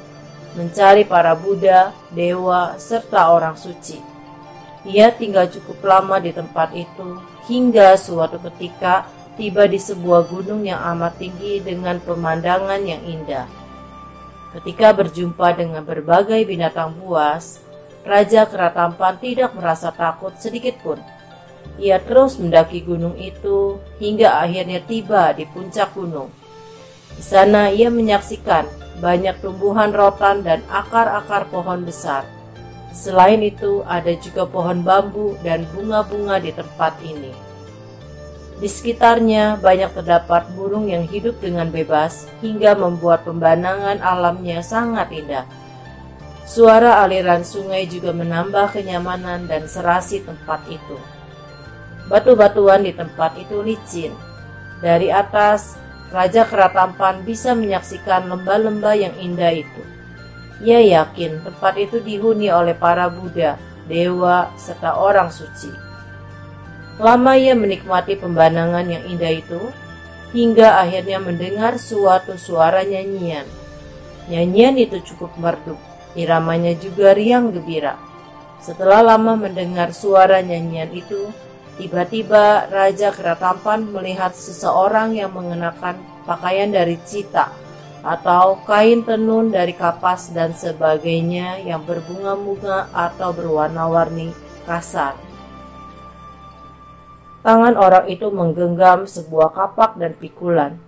mencari 0.55 1.03
para 1.03 1.35
Buddha, 1.35 1.91
dewa, 2.13 2.77
serta 2.79 3.33
orang 3.33 3.59
suci. 3.59 3.99
Ia 4.85 5.11
tinggal 5.11 5.49
cukup 5.49 5.81
lama 5.83 6.21
di 6.21 6.31
tempat 6.31 6.71
itu 6.71 7.19
hingga 7.49 7.97
suatu 7.97 8.37
ketika 8.39 9.09
tiba 9.35 9.67
di 9.67 9.81
sebuah 9.81 10.29
gunung 10.29 10.63
yang 10.63 10.79
amat 10.95 11.19
tinggi 11.19 11.59
dengan 11.59 11.99
pemandangan 11.99 12.79
yang 12.85 13.01
indah. 13.03 13.64
Ketika 14.55 14.95
berjumpa 14.95 15.51
dengan 15.59 15.83
berbagai 15.83 16.47
binatang 16.47 16.95
buas, 16.95 17.59
Raja 18.07 18.47
Keratampan 18.47 19.19
tidak 19.19 19.51
merasa 19.51 19.91
takut 19.91 20.31
sedikit 20.39 20.79
pun. 20.79 20.95
Ia 21.75 21.99
terus 21.99 22.39
mendaki 22.39 22.79
gunung 22.87 23.19
itu 23.19 23.83
hingga 23.99 24.39
akhirnya 24.39 24.79
tiba 24.79 25.35
di 25.35 25.43
puncak 25.43 25.91
gunung. 25.91 26.31
Di 27.19 27.23
sana 27.25 27.67
ia 27.67 27.91
menyaksikan 27.91 28.63
banyak 29.03 29.43
tumbuhan 29.43 29.91
rotan 29.91 30.39
dan 30.39 30.63
akar-akar 30.71 31.51
pohon 31.51 31.83
besar. 31.83 32.23
Selain 32.95 33.43
itu, 33.43 33.83
ada 33.83 34.15
juga 34.15 34.47
pohon 34.47 34.79
bambu 34.79 35.35
dan 35.43 35.67
bunga-bunga 35.75 36.39
di 36.39 36.55
tempat 36.55 36.95
ini. 37.03 37.44
Di 38.55 38.71
sekitarnya 38.71 39.59
banyak 39.59 39.91
terdapat 39.91 40.47
burung 40.55 40.87
yang 40.87 41.03
hidup 41.03 41.43
dengan 41.43 41.67
bebas 41.67 42.31
hingga 42.39 42.71
membuat 42.79 43.27
pembanangan 43.27 43.99
alamnya 43.99 44.63
sangat 44.63 45.11
indah. 45.11 45.43
Suara 46.47 47.03
aliran 47.03 47.43
sungai 47.43 47.83
juga 47.89 48.15
menambah 48.15 48.71
kenyamanan 48.71 49.49
dan 49.49 49.67
serasi 49.67 50.23
tempat 50.23 50.63
itu. 50.71 50.95
Batu-batuan 52.07 52.85
di 52.85 52.95
tempat 52.95 53.35
itu 53.35 53.59
licin. 53.59 54.13
Dari 54.79 55.11
atas, 55.11 55.75
Raja 56.13 56.47
Keratampan 56.47 57.27
bisa 57.27 57.51
menyaksikan 57.57 58.29
lembah-lembah 58.29 58.95
yang 58.95 59.15
indah 59.19 59.51
itu. 59.51 59.83
Ia 60.63 60.79
yakin 61.03 61.43
tempat 61.43 61.75
itu 61.75 61.99
dihuni 61.99 62.47
oleh 62.47 62.77
para 62.77 63.11
Buddha, 63.11 63.59
dewa, 63.89 64.47
serta 64.55 64.95
orang 64.95 65.27
suci. 65.27 65.84
Lama 66.95 67.35
ia 67.35 67.51
menikmati 67.51 68.15
pembanangan 68.15 68.87
yang 68.87 69.03
indah 69.03 69.35
itu, 69.35 69.59
hingga 70.31 70.79
akhirnya 70.79 71.19
mendengar 71.19 71.75
suatu 71.75 72.39
suara 72.39 72.87
nyanyian. 72.87 73.43
Nyanyian 74.31 74.79
itu 74.79 75.03
cukup 75.13 75.35
merdu, 75.35 75.75
iramanya 76.15 76.71
juga 76.79 77.11
riang 77.11 77.51
gembira. 77.51 77.99
Setelah 78.63 79.03
lama 79.03 79.35
mendengar 79.35 79.91
suara 79.91 80.39
nyanyian 80.39 80.89
itu, 80.95 81.29
tiba-tiba 81.75 82.71
Raja 82.71 83.11
Keratampan 83.11 83.91
melihat 83.91 84.31
seseorang 84.31 85.19
yang 85.19 85.35
mengenakan 85.35 85.99
pakaian 86.23 86.71
dari 86.71 86.95
cita 87.03 87.51
atau 88.05 88.61
kain 88.63 89.03
tenun 89.03 89.51
dari 89.51 89.75
kapas 89.75 90.31
dan 90.31 90.55
sebagainya 90.55 91.59
yang 91.59 91.83
berbunga-bunga 91.83 92.87
atau 92.95 93.35
berwarna-warni 93.35 94.31
kasar. 94.63 95.34
Tangan 97.45 97.77
orang 97.77 98.09
itu 98.09 98.33
menggenggam 98.33 99.05
sebuah 99.05 99.53
kapak 99.53 100.01
dan 100.01 100.17
pikulan. 100.17 100.81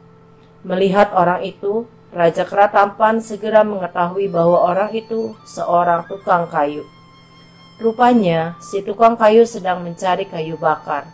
Melihat 0.65 1.13
orang 1.13 1.46
itu, 1.46 1.86
Raja 2.10 2.50
Keratampan 2.50 3.22
segera 3.22 3.62
mengetahui 3.62 4.26
bahwa 4.26 4.65
orang 4.65 4.89
itu 4.89 5.38
seorang 5.46 6.10
tukang 6.10 6.50
kayu. 6.50 6.82
Rupanya, 7.78 8.58
si 8.58 8.82
tukang 8.82 9.13
kayu 9.13 9.46
sedang 9.46 9.86
mencari 9.86 10.26
kayu 10.26 10.58
bakar. 10.58 11.06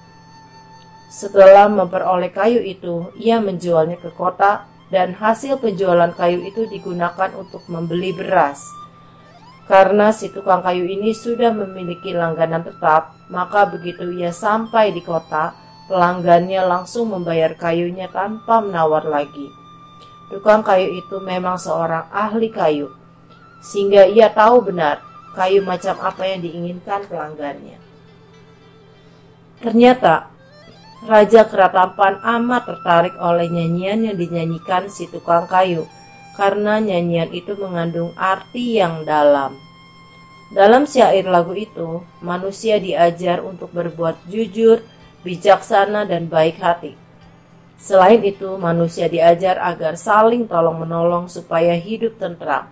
Setelah 1.11 1.67
memperoleh 1.67 2.31
kayu 2.31 2.63
itu, 2.63 3.11
ia 3.19 3.43
menjualnya 3.43 3.99
ke 3.99 4.15
kota 4.15 4.63
dan 4.95 5.11
hasil 5.11 5.59
penjualan 5.59 6.15
kayu 6.15 6.39
itu 6.39 6.71
digunakan 6.71 7.35
untuk 7.35 7.67
membeli 7.67 8.15
beras. 8.15 8.63
Karena 9.63 10.11
si 10.11 10.27
tukang 10.27 10.59
kayu 10.59 10.83
ini 10.83 11.15
sudah 11.15 11.55
memiliki 11.55 12.11
langganan 12.11 12.67
tetap, 12.67 13.15
maka 13.31 13.63
begitu 13.63 14.11
ia 14.11 14.35
sampai 14.35 14.91
di 14.91 14.99
kota, 14.99 15.55
pelanggannya 15.87 16.67
langsung 16.67 17.15
membayar 17.15 17.55
kayunya 17.55 18.11
tanpa 18.11 18.59
menawar 18.59 19.07
lagi. 19.07 19.47
Tukang 20.27 20.67
kayu 20.67 20.99
itu 20.99 21.15
memang 21.23 21.55
seorang 21.55 22.11
ahli 22.11 22.51
kayu, 22.51 22.91
sehingga 23.63 24.03
ia 24.03 24.27
tahu 24.27 24.67
benar 24.67 24.99
kayu 25.31 25.63
macam 25.63 25.95
apa 26.03 26.27
yang 26.27 26.43
diinginkan 26.43 27.07
pelanggannya. 27.07 27.79
Ternyata 29.63 30.27
Raja 31.03 31.47
Keratampan 31.47 32.19
amat 32.19 32.63
tertarik 32.67 33.15
oleh 33.19 33.47
nyanyian 33.51 34.07
yang 34.11 34.15
dinyanyikan 34.19 34.87
si 34.87 35.07
tukang 35.07 35.47
kayu, 35.47 35.87
karena 36.33 36.81
nyanyian 36.81 37.29
itu 37.29 37.53
mengandung 37.57 38.11
arti 38.17 38.81
yang 38.81 39.05
dalam. 39.05 39.57
Dalam 40.53 40.85
syair 40.85 41.25
lagu 41.25 41.57
itu, 41.57 42.05
manusia 42.21 42.77
diajar 42.77 43.41
untuk 43.41 43.73
berbuat 43.73 44.29
jujur, 44.29 44.85
bijaksana, 45.25 46.05
dan 46.05 46.29
baik 46.29 46.61
hati. 46.61 46.93
Selain 47.81 48.21
itu, 48.21 48.53
manusia 48.61 49.09
diajar 49.09 49.57
agar 49.57 49.97
saling 49.97 50.45
tolong-menolong 50.45 51.25
supaya 51.25 51.73
hidup 51.73 52.21
tentram. 52.21 52.69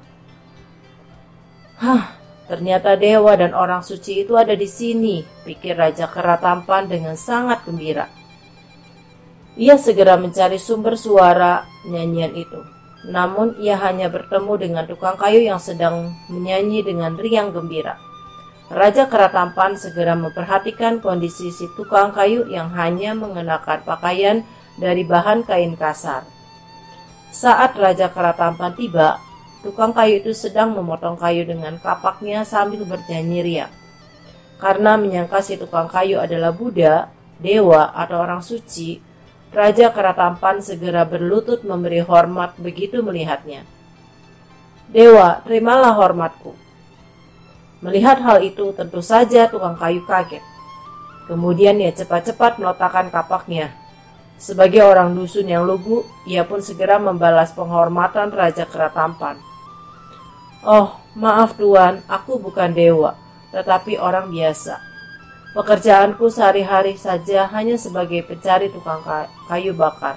Hah, 1.82 2.14
ternyata 2.46 2.94
dewa 2.94 3.34
dan 3.34 3.58
orang 3.58 3.82
suci 3.82 4.22
itu 4.22 4.38
ada 4.38 4.54
di 4.54 4.70
sini, 4.70 5.26
pikir 5.42 5.74
Raja 5.74 6.06
Keratampan 6.06 6.86
dengan 6.86 7.18
sangat 7.18 7.66
gembira. 7.66 8.06
Ia 9.58 9.76
segera 9.82 10.22
mencari 10.22 10.62
sumber 10.62 10.94
suara 10.94 11.66
nyanyian 11.90 12.38
itu. 12.38 12.81
Namun 13.08 13.58
ia 13.58 13.78
hanya 13.82 14.14
bertemu 14.14 14.54
dengan 14.62 14.84
tukang 14.86 15.18
kayu 15.18 15.42
yang 15.42 15.58
sedang 15.58 16.14
menyanyi 16.30 16.86
dengan 16.86 17.18
riang 17.18 17.50
gembira. 17.50 17.98
Raja 18.72 19.10
Keratampan 19.10 19.76
segera 19.76 20.16
memperhatikan 20.16 21.04
kondisi 21.04 21.52
si 21.52 21.68
tukang 21.76 22.16
kayu 22.16 22.48
yang 22.48 22.72
hanya 22.72 23.12
mengenakan 23.12 23.84
pakaian 23.84 24.48
dari 24.80 25.04
bahan 25.04 25.44
kain 25.44 25.76
kasar. 25.76 26.24
Saat 27.36 27.76
Raja 27.76 28.08
Keratampan 28.08 28.72
tiba, 28.80 29.20
tukang 29.60 29.92
kayu 29.92 30.24
itu 30.24 30.32
sedang 30.32 30.72
memotong 30.72 31.20
kayu 31.20 31.44
dengan 31.44 31.76
kapaknya 31.84 32.48
sambil 32.48 32.88
bernyanyi 32.88 33.40
riang. 33.44 33.74
Karena 34.62 34.96
menyangka 34.96 35.42
si 35.42 35.58
tukang 35.58 35.90
kayu 35.90 36.22
adalah 36.22 36.54
Buddha, 36.54 37.10
dewa, 37.42 37.92
atau 37.92 38.24
orang 38.24 38.40
suci, 38.46 39.02
Raja 39.52 39.92
Keratampan 39.92 40.64
segera 40.64 41.04
berlutut 41.04 41.68
memberi 41.68 42.00
hormat 42.00 42.56
begitu 42.56 43.04
melihatnya. 43.04 43.68
Dewa, 44.88 45.44
terimalah 45.44 45.92
hormatku. 45.92 46.56
Melihat 47.84 48.24
hal 48.24 48.40
itu, 48.48 48.72
tentu 48.72 49.04
saja 49.04 49.52
tukang 49.52 49.76
kayu 49.76 50.08
kaget. 50.08 50.44
Kemudian 51.28 51.84
ia 51.84 51.92
cepat-cepat 51.92 52.64
meletakkan 52.64 53.12
kapaknya. 53.12 53.76
Sebagai 54.40 54.88
orang 54.88 55.16
dusun 55.16 55.52
yang 55.52 55.68
lugu, 55.68 56.08
ia 56.24 56.48
pun 56.48 56.64
segera 56.64 56.96
membalas 56.96 57.52
penghormatan 57.52 58.32
Raja 58.32 58.64
Keratampan. 58.64 59.36
Oh, 60.64 60.96
maaf 61.18 61.60
tuan, 61.60 62.00
aku 62.08 62.40
bukan 62.40 62.72
dewa, 62.72 63.20
tetapi 63.52 64.00
orang 64.00 64.32
biasa. 64.32 64.91
Pekerjaanku 65.52 66.32
sehari-hari 66.32 66.96
saja 66.96 67.44
hanya 67.52 67.76
sebagai 67.76 68.24
pencari 68.24 68.72
tukang 68.72 69.04
kayu 69.52 69.76
bakar. 69.76 70.16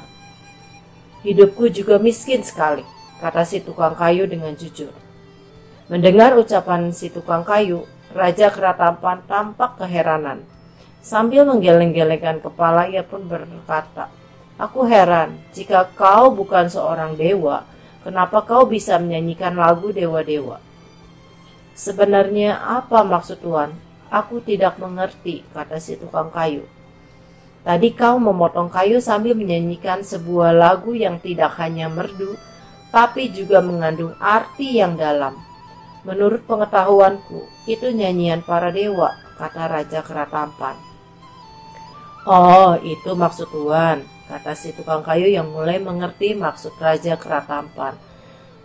Hidupku 1.27 1.75
juga 1.75 1.99
miskin 1.99 2.47
sekali, 2.47 2.87
kata 3.19 3.43
si 3.43 3.59
tukang 3.59 3.99
kayu 3.99 4.31
dengan 4.31 4.55
jujur. 4.55 4.95
Mendengar 5.91 6.39
ucapan 6.39 6.95
si 6.95 7.11
tukang 7.11 7.43
kayu, 7.43 7.83
Raja 8.15 8.47
Keratampan 8.55 9.27
tampak 9.27 9.75
keheranan. 9.83 10.47
Sambil 11.03 11.43
menggeleng-gelengkan 11.51 12.39
kepala, 12.39 12.87
ia 12.87 13.03
pun 13.03 13.27
berkata, 13.27 14.15
Aku 14.55 14.87
heran, 14.87 15.35
jika 15.51 15.91
kau 15.99 16.31
bukan 16.31 16.71
seorang 16.71 17.19
dewa, 17.19 17.67
kenapa 18.07 18.47
kau 18.47 18.71
bisa 18.71 19.03
menyanyikan 19.03 19.59
lagu 19.59 19.91
dewa-dewa? 19.91 20.63
Sebenarnya 21.75 22.55
apa 22.55 23.03
maksud 23.03 23.43
Tuhan? 23.43 23.84
Aku 24.13 24.41
tidak 24.45 24.77
mengerti, 24.81 25.47
kata 25.53 25.81
si 25.81 25.97
tukang 25.97 26.29
kayu. 26.33 26.65
Tadi 27.65 27.97
kau 27.97 28.21
memotong 28.21 28.69
kayu 28.69 29.01
sambil 29.01 29.33
menyanyikan 29.33 30.05
sebuah 30.05 30.53
lagu 30.53 30.93
yang 30.93 31.17
tidak 31.17 31.57
hanya 31.57 31.89
merdu, 31.89 32.37
tapi 32.93 33.33
juga 33.33 33.65
mengandung 33.65 34.13
arti 34.21 34.77
yang 34.79 35.01
dalam. 35.01 35.41
Menurut 36.05 36.45
pengetahuanku, 36.45 37.49
itu 37.65 37.89
nyanyian 37.89 38.45
para 38.45 38.69
dewa, 38.69 39.17
kata 39.41 39.65
Raja 39.65 40.05
Keratampan. 40.05 40.77
Oh, 42.29 42.77
itu 42.85 43.17
maksud 43.17 43.49
Tuhan, 43.49 44.05
kata 44.29 44.53
si 44.53 44.77
tukang 44.77 45.01
kayu 45.01 45.33
yang 45.33 45.49
mulai 45.49 45.81
mengerti 45.81 46.37
maksud 46.37 46.77
Raja 46.77 47.17
Keratampan. 47.17 47.97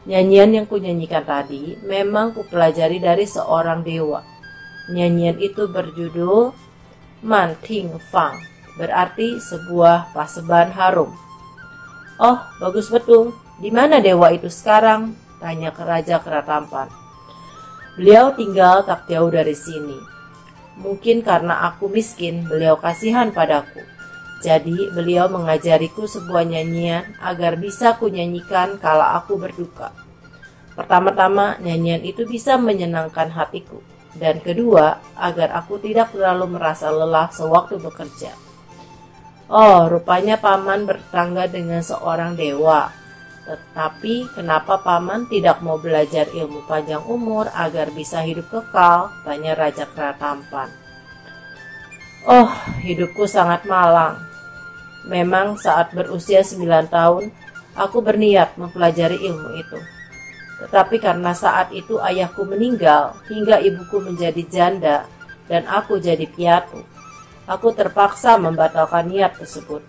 Nyanyian 0.08 0.56
yang 0.56 0.66
kunyanyikan 0.68 1.28
tadi 1.28 1.76
memang 1.84 2.32
kupelajari 2.36 3.04
dari 3.04 3.24
seorang 3.28 3.84
dewa. 3.84 4.24
Nyanyian 4.90 5.38
itu 5.38 5.70
berjudul 5.70 6.52
Man 7.22 7.54
Ting 7.62 7.96
Fang, 8.10 8.42
berarti 8.76 9.38
sebuah 9.38 10.12
paseban 10.12 10.74
harum. 10.74 11.14
Oh, 12.18 12.42
bagus 12.60 12.90
betul. 12.90 13.38
Di 13.62 13.70
mana 13.70 14.02
dewa 14.02 14.34
itu 14.34 14.50
sekarang? 14.50 15.14
Tanya 15.40 15.72
ke 15.72 15.84
Raja 15.86 16.20
Keratampan. 16.20 16.92
Beliau 17.96 18.32
tinggal 18.36 18.84
tak 18.88 19.08
jauh 19.12 19.28
dari 19.28 19.56
sini, 19.56 20.00
Mungkin 20.80 21.28
karena 21.28 21.68
aku 21.68 21.92
miskin, 21.92 22.48
beliau 22.48 22.80
kasihan 22.80 23.36
padaku. 23.36 23.84
Jadi 24.40 24.88
beliau 24.96 25.28
mengajariku 25.28 26.08
sebuah 26.08 26.48
nyanyian 26.48 27.04
agar 27.20 27.60
bisa 27.60 28.00
kunyanyikan 28.00 28.80
kala 28.80 29.20
aku 29.20 29.36
berduka. 29.36 29.92
Pertama-tama 30.80 31.60
nyanyian 31.60 32.00
itu 32.08 32.24
bisa 32.24 32.56
menyenangkan 32.56 33.28
hatiku. 33.36 33.84
Dan 34.18 34.42
kedua, 34.42 34.98
agar 35.14 35.54
aku 35.54 35.78
tidak 35.78 36.16
terlalu 36.16 36.58
merasa 36.58 36.90
lelah 36.90 37.30
sewaktu 37.30 37.78
bekerja. 37.78 38.34
Oh, 39.50 39.90
rupanya 39.90 40.38
paman 40.38 40.86
bertangga 40.86 41.50
dengan 41.50 41.82
seorang 41.82 42.38
dewa. 42.38 42.90
Tetapi 43.50 44.38
kenapa 44.38 44.78
paman 44.78 45.26
tidak 45.26 45.66
mau 45.66 45.82
belajar 45.82 46.30
ilmu 46.30 46.70
panjang 46.70 47.02
umur 47.10 47.50
agar 47.58 47.90
bisa 47.90 48.22
hidup 48.22 48.46
kekal? 48.54 49.10
Tanya 49.26 49.58
Raja 49.58 49.90
Keratampan. 49.90 50.70
Oh, 52.30 52.50
hidupku 52.86 53.26
sangat 53.26 53.66
malang. 53.66 54.22
Memang 55.10 55.58
saat 55.58 55.98
berusia 55.98 56.46
9 56.46 56.86
tahun, 56.94 57.34
aku 57.74 58.06
berniat 58.06 58.54
mempelajari 58.54 59.18
ilmu 59.18 59.50
itu. 59.58 59.80
Tetapi 60.60 61.00
karena 61.00 61.32
saat 61.32 61.72
itu 61.72 61.98
ayahku 62.04 62.44
meninggal 62.44 63.16
hingga 63.32 63.64
ibuku 63.64 64.04
menjadi 64.04 64.44
janda 64.48 64.98
dan 65.48 65.64
aku 65.66 65.98
jadi 65.98 66.28
piatu, 66.28 66.84
aku 67.48 67.72
terpaksa 67.74 68.36
membatalkan 68.36 69.08
niat 69.08 69.40
tersebut. 69.40 69.82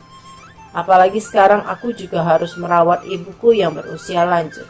Apalagi 0.70 1.18
sekarang 1.18 1.66
aku 1.66 1.90
juga 1.90 2.22
harus 2.22 2.54
merawat 2.54 3.02
ibuku 3.02 3.58
yang 3.58 3.74
berusia 3.74 4.22
lanjut. 4.22 4.66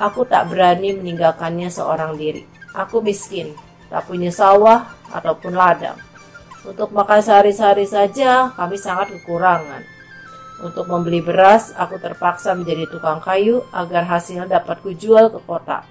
Aku 0.00 0.24
tak 0.24 0.48
berani 0.48 0.96
meninggalkannya 0.96 1.68
seorang 1.68 2.16
diri. 2.16 2.48
Aku 2.72 3.04
miskin, 3.04 3.52
tak 3.92 4.08
punya 4.08 4.32
sawah 4.32 4.88
ataupun 5.12 5.52
ladang. 5.52 6.00
Untuk 6.64 6.94
makan 6.96 7.20
sehari-hari 7.20 7.84
saja 7.84 8.48
kami 8.56 8.80
sangat 8.80 9.12
kekurangan. 9.12 9.84
Untuk 10.62 10.86
membeli 10.86 11.18
beras, 11.18 11.74
aku 11.74 11.98
terpaksa 11.98 12.54
menjadi 12.54 12.86
tukang 12.86 13.18
kayu 13.18 13.66
agar 13.74 14.06
hasilnya 14.06 14.46
dapat 14.46 14.78
kujual 14.78 15.34
ke 15.34 15.42
kota. 15.42 15.82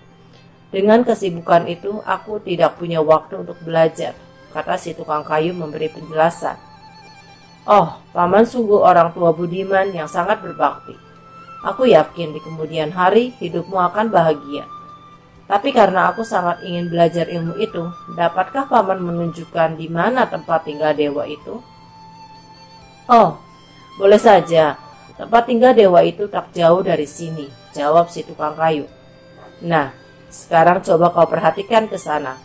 Dengan 0.71 1.03
kesibukan 1.03 1.67
itu, 1.67 1.99
aku 2.07 2.39
tidak 2.39 2.79
punya 2.79 3.03
waktu 3.03 3.43
untuk 3.43 3.59
belajar, 3.67 4.15
kata 4.55 4.79
si 4.79 4.95
tukang 4.95 5.27
kayu 5.27 5.51
memberi 5.51 5.91
penjelasan. 5.91 6.55
Oh, 7.67 7.99
paman 8.15 8.47
sungguh 8.47 8.79
orang 8.79 9.11
tua 9.11 9.35
budiman 9.35 9.91
yang 9.91 10.07
sangat 10.07 10.39
berbakti. 10.39 10.95
Aku 11.67 11.83
yakin 11.83 12.31
di 12.31 12.39
kemudian 12.39 12.95
hari 12.95 13.35
hidupmu 13.43 13.75
akan 13.75 14.07
bahagia. 14.07 14.63
Tapi 15.51 15.75
karena 15.75 16.15
aku 16.15 16.23
sangat 16.23 16.63
ingin 16.63 16.87
belajar 16.87 17.27
ilmu 17.27 17.59
itu, 17.59 17.91
dapatkah 18.15 18.71
paman 18.71 19.03
menunjukkan 19.03 19.75
di 19.75 19.91
mana 19.91 20.31
tempat 20.31 20.63
tinggal 20.63 20.95
dewa 20.95 21.27
itu? 21.27 21.59
Oh, 23.11 23.35
boleh 23.95 24.19
saja. 24.21 24.77
Tempat 25.19 25.51
tinggal 25.51 25.75
dewa 25.75 26.01
itu 26.01 26.25
tak 26.31 26.49
jauh 26.55 26.81
dari 26.81 27.05
sini, 27.05 27.45
jawab 27.75 28.09
si 28.09 28.25
tukang 28.25 28.57
kayu. 28.57 28.89
Nah, 29.61 29.93
sekarang 30.31 30.81
coba 30.81 31.13
kau 31.13 31.27
perhatikan 31.29 31.85
ke 31.85 31.99
sana. 31.99 32.39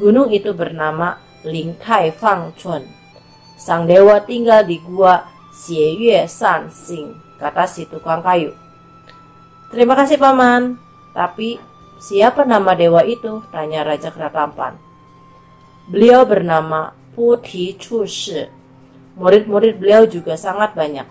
Gunung 0.00 0.32
itu 0.32 0.56
bernama 0.56 1.20
Ling 1.44 1.76
Tai 1.76 2.08
Fang 2.14 2.56
Chun. 2.56 2.86
Sang 3.60 3.84
dewa 3.84 4.24
tinggal 4.24 4.64
di 4.64 4.80
gua 4.80 5.28
Xie 5.54 5.94
Yue 5.94 6.26
San 6.26 6.72
Xing, 6.72 7.14
kata 7.38 7.68
si 7.68 7.86
tukang 7.86 8.24
kayu. 8.24 8.56
Terima 9.70 9.94
kasih 9.94 10.18
paman. 10.18 10.78
Tapi 11.14 11.62
siapa 12.02 12.42
nama 12.42 12.74
dewa 12.74 13.06
itu? 13.06 13.42
Tanya 13.54 13.86
Raja 13.86 14.10
Keratampan. 14.10 14.74
Beliau 15.86 16.26
bernama 16.26 16.90
Puti 17.14 17.76
Chu 17.78 18.02
Shi. 18.08 18.63
Murid-murid 19.14 19.78
beliau 19.78 20.10
juga 20.10 20.34
sangat 20.34 20.74
banyak. 20.74 21.06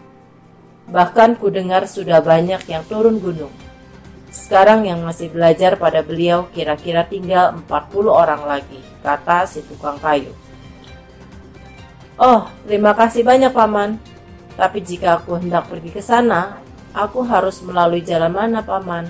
Bahkan 0.91 1.39
ku 1.39 1.47
dengar 1.47 1.87
sudah 1.87 2.19
banyak 2.19 2.59
yang 2.67 2.83
turun 2.83 3.23
gunung. 3.23 3.53
Sekarang 4.33 4.83
yang 4.83 5.05
masih 5.05 5.31
belajar 5.31 5.79
pada 5.79 6.03
beliau 6.03 6.49
kira-kira 6.51 7.07
tinggal 7.07 7.55
40 7.69 8.09
orang 8.09 8.41
lagi, 8.43 8.81
kata 8.99 9.47
si 9.47 9.63
tukang 9.63 9.95
kayu. 10.01 10.35
Oh, 12.19 12.49
terima 12.67 12.91
kasih 12.91 13.23
banyak 13.23 13.55
paman. 13.55 14.01
Tapi 14.53 14.83
jika 14.83 15.21
aku 15.21 15.39
hendak 15.39 15.69
pergi 15.71 15.89
ke 15.89 16.01
sana, 16.03 16.61
aku 16.93 17.25
harus 17.25 17.63
melalui 17.65 18.05
jalan 18.05 18.29
mana 18.29 18.61
paman? 18.61 19.09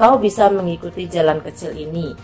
Kau 0.00 0.16
bisa 0.18 0.48
mengikuti 0.48 1.06
jalan 1.06 1.38
kecil 1.44 1.76
ini. 1.76 2.16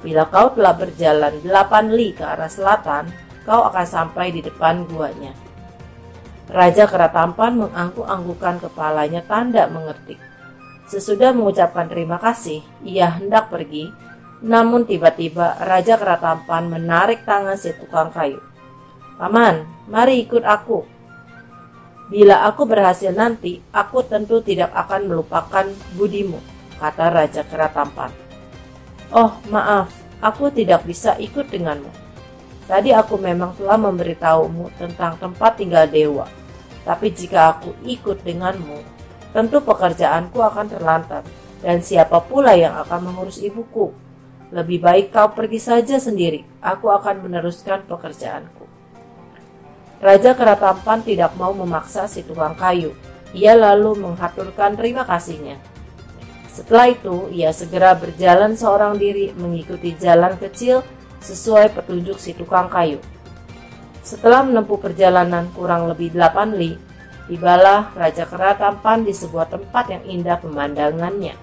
Bila 0.00 0.30
kau 0.30 0.54
telah 0.54 0.72
berjalan 0.72 1.42
8 1.42 1.92
li 1.92 2.14
ke 2.14 2.22
arah 2.22 2.48
selatan, 2.48 3.27
kau 3.48 3.64
akan 3.64 3.86
sampai 3.88 4.28
di 4.28 4.44
depan 4.44 4.84
guanya. 4.84 5.32
Raja 6.52 6.84
Keratampan 6.84 7.56
mengangguk-anggukan 7.56 8.60
kepalanya 8.68 9.24
tanda 9.24 9.64
mengerti. 9.72 10.20
Sesudah 10.84 11.32
mengucapkan 11.32 11.88
terima 11.88 12.20
kasih, 12.20 12.60
ia 12.84 13.08
hendak 13.16 13.48
pergi, 13.48 13.88
namun 14.44 14.84
tiba-tiba 14.84 15.56
Raja 15.64 15.96
Keratampan 15.96 16.68
menarik 16.68 17.24
tangan 17.24 17.56
si 17.56 17.72
tukang 17.72 18.12
kayu. 18.12 18.40
Paman, 19.16 19.64
mari 19.88 20.24
ikut 20.28 20.44
aku. 20.44 20.84
Bila 22.08 22.48
aku 22.48 22.64
berhasil 22.64 23.12
nanti, 23.12 23.60
aku 23.68 24.00
tentu 24.04 24.40
tidak 24.40 24.72
akan 24.72 25.12
melupakan 25.12 25.68
budimu, 25.96 26.40
kata 26.80 27.12
Raja 27.12 27.42
Kera 27.44 27.68
Tampan. 27.68 28.08
Oh, 29.12 29.36
maaf, 29.52 29.92
aku 30.24 30.48
tidak 30.48 30.88
bisa 30.88 31.20
ikut 31.20 31.52
denganmu. 31.52 32.07
Tadi 32.68 32.92
aku 32.92 33.16
memang 33.16 33.56
telah 33.56 33.80
memberitahumu 33.80 34.76
tentang 34.76 35.16
tempat 35.16 35.56
tinggal 35.56 35.88
dewa. 35.88 36.28
Tapi 36.84 37.08
jika 37.16 37.56
aku 37.56 37.72
ikut 37.88 38.20
denganmu, 38.20 38.84
tentu 39.32 39.64
pekerjaanku 39.64 40.36
akan 40.36 40.66
terlantar. 40.68 41.24
Dan 41.64 41.80
siapa 41.80 42.20
pula 42.20 42.52
yang 42.52 42.76
akan 42.76 43.08
mengurus 43.08 43.40
ibuku? 43.40 43.90
Lebih 44.52 44.84
baik 44.84 45.16
kau 45.16 45.32
pergi 45.32 45.60
saja 45.64 45.96
sendiri. 45.96 46.44
Aku 46.60 46.92
akan 46.92 47.24
meneruskan 47.24 47.88
pekerjaanku. 47.88 48.68
Raja 49.98 50.36
Keratampan 50.36 51.02
tidak 51.02 51.34
mau 51.40 51.50
memaksa 51.56 52.04
si 52.04 52.20
tukang 52.20 52.54
kayu. 52.54 52.92
Ia 53.32 53.56
lalu 53.56 53.96
menghaturkan 53.96 54.76
terima 54.76 55.08
kasihnya. 55.08 55.56
Setelah 56.52 56.92
itu, 56.92 57.32
ia 57.32 57.50
segera 57.50 57.96
berjalan 57.98 58.54
seorang 58.54 58.96
diri 59.00 59.34
mengikuti 59.34 59.92
jalan 59.98 60.38
kecil 60.38 60.86
sesuai 61.22 61.74
petunjuk 61.74 62.18
si 62.18 62.34
tukang 62.34 62.70
kayu. 62.70 63.02
Setelah 64.02 64.40
menempuh 64.46 64.80
perjalanan 64.80 65.52
kurang 65.52 65.90
lebih 65.90 66.16
8 66.16 66.56
li, 66.56 66.80
tibalah 67.28 67.92
Raja 67.92 68.24
Kera 68.24 68.56
tampan 68.56 69.04
di 69.04 69.12
sebuah 69.12 69.52
tempat 69.52 69.84
yang 69.92 70.02
indah 70.08 70.40
pemandangannya. 70.40 71.36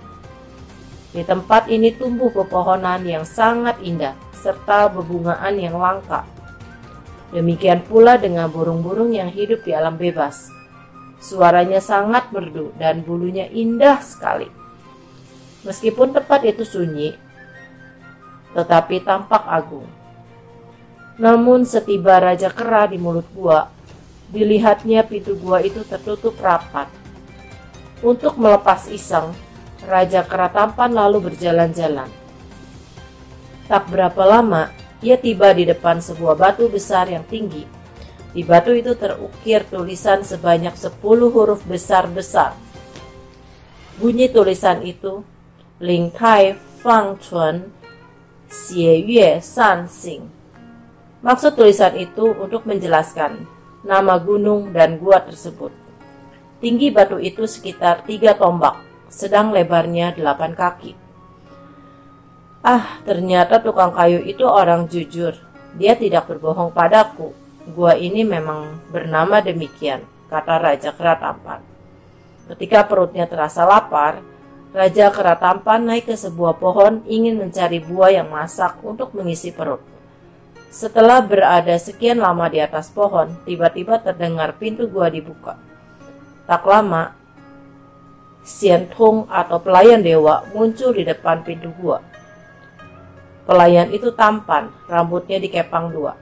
Di 1.16 1.24
tempat 1.24 1.72
ini 1.72 1.96
tumbuh 1.96 2.34
pepohonan 2.34 3.06
yang 3.08 3.24
sangat 3.24 3.80
indah 3.80 4.18
serta 4.36 4.92
bebungaan 4.92 5.56
yang 5.56 5.80
langka. 5.80 6.28
Demikian 7.32 7.86
pula 7.88 8.20
dengan 8.20 8.52
burung-burung 8.52 9.16
yang 9.16 9.32
hidup 9.32 9.64
di 9.64 9.72
alam 9.72 9.96
bebas. 9.96 10.52
Suaranya 11.24 11.80
sangat 11.80 12.30
merdu 12.30 12.76
dan 12.76 13.02
bulunya 13.02 13.48
indah 13.50 14.02
sekali. 14.04 14.52
Meskipun 15.66 16.14
tempat 16.14 16.46
itu 16.46 16.62
sunyi, 16.62 17.18
tetapi 18.56 19.04
tampak 19.04 19.44
agung. 19.44 19.86
Namun 21.20 21.68
setiba 21.68 22.24
Raja 22.24 22.48
Kera 22.48 22.88
di 22.88 22.96
mulut 22.96 23.28
gua, 23.36 23.68
dilihatnya 24.32 25.04
pintu 25.04 25.36
gua 25.36 25.60
itu 25.60 25.84
tertutup 25.84 26.40
rapat. 26.40 26.88
Untuk 28.00 28.40
melepas 28.40 28.88
iseng, 28.88 29.36
Raja 29.84 30.24
Kera 30.24 30.48
tampan 30.48 30.96
lalu 30.96 31.32
berjalan-jalan. 31.32 32.08
Tak 33.68 33.92
berapa 33.92 34.24
lama, 34.24 34.72
ia 35.04 35.20
tiba 35.20 35.52
di 35.52 35.68
depan 35.68 36.00
sebuah 36.00 36.40
batu 36.40 36.72
besar 36.72 37.12
yang 37.12 37.28
tinggi. 37.28 37.68
Di 38.36 38.44
batu 38.44 38.76
itu 38.76 38.96
terukir 39.00 39.64
tulisan 39.68 40.24
sebanyak 40.24 40.76
sepuluh 40.76 41.32
huruf 41.32 41.64
besar-besar. 41.64 42.52
Bunyi 43.96 44.28
tulisan 44.28 44.84
itu 44.84 45.24
Ling 45.80 46.12
Tai 46.12 46.60
Fang 46.84 47.16
Chun 47.24 47.75
Xie 48.56 49.04
Yue 49.04 49.44
San 49.44 49.92
Xing. 49.92 50.32
Maksud 51.20 51.60
tulisan 51.60 51.92
itu 52.00 52.32
untuk 52.40 52.64
menjelaskan 52.64 53.44
nama 53.84 54.16
gunung 54.16 54.72
dan 54.72 54.96
gua 54.96 55.20
tersebut. 55.20 55.76
Tinggi 56.64 56.88
batu 56.88 57.20
itu 57.20 57.44
sekitar 57.44 58.08
tiga 58.08 58.32
tombak, 58.40 58.80
sedang 59.12 59.52
lebarnya 59.52 60.16
delapan 60.16 60.56
kaki. 60.56 60.96
Ah, 62.64 63.04
ternyata 63.04 63.60
tukang 63.60 63.92
kayu 63.92 64.24
itu 64.24 64.48
orang 64.48 64.88
jujur. 64.88 65.36
Dia 65.76 66.00
tidak 66.00 66.32
berbohong 66.32 66.72
padaku. 66.72 67.36
Gua 67.76 68.00
ini 68.00 68.24
memang 68.24 68.80
bernama 68.88 69.44
demikian, 69.44 70.08
kata 70.32 70.64
Raja 70.64 70.96
Keratampan. 70.96 71.60
Ketika 72.48 72.88
perutnya 72.88 73.28
terasa 73.28 73.68
lapar, 73.68 74.24
Raja 74.76 75.08
Kera 75.08 75.40
Tampan 75.40 75.88
naik 75.88 76.12
ke 76.12 76.20
sebuah 76.20 76.60
pohon 76.60 77.00
ingin 77.08 77.40
mencari 77.40 77.80
buah 77.80 78.12
yang 78.12 78.28
masak 78.28 78.76
untuk 78.84 79.16
mengisi 79.16 79.56
perut. 79.56 79.80
Setelah 80.68 81.24
berada 81.24 81.80
sekian 81.80 82.20
lama 82.20 82.52
di 82.52 82.60
atas 82.60 82.92
pohon, 82.92 83.32
tiba-tiba 83.48 84.04
terdengar 84.04 84.60
pintu 84.60 84.92
gua 84.92 85.08
dibuka. 85.08 85.56
Tak 86.44 86.68
lama, 86.68 87.16
Xian 88.44 88.92
Tong 88.92 89.32
atau 89.32 89.64
pelayan 89.64 90.04
dewa 90.04 90.44
muncul 90.52 90.92
di 90.92 91.08
depan 91.08 91.40
pintu 91.48 91.72
gua. 91.80 92.04
Pelayan 93.48 93.96
itu 93.96 94.12
tampan, 94.12 94.76
rambutnya 94.92 95.40
dikepang 95.40 95.96
dua. 95.96 96.20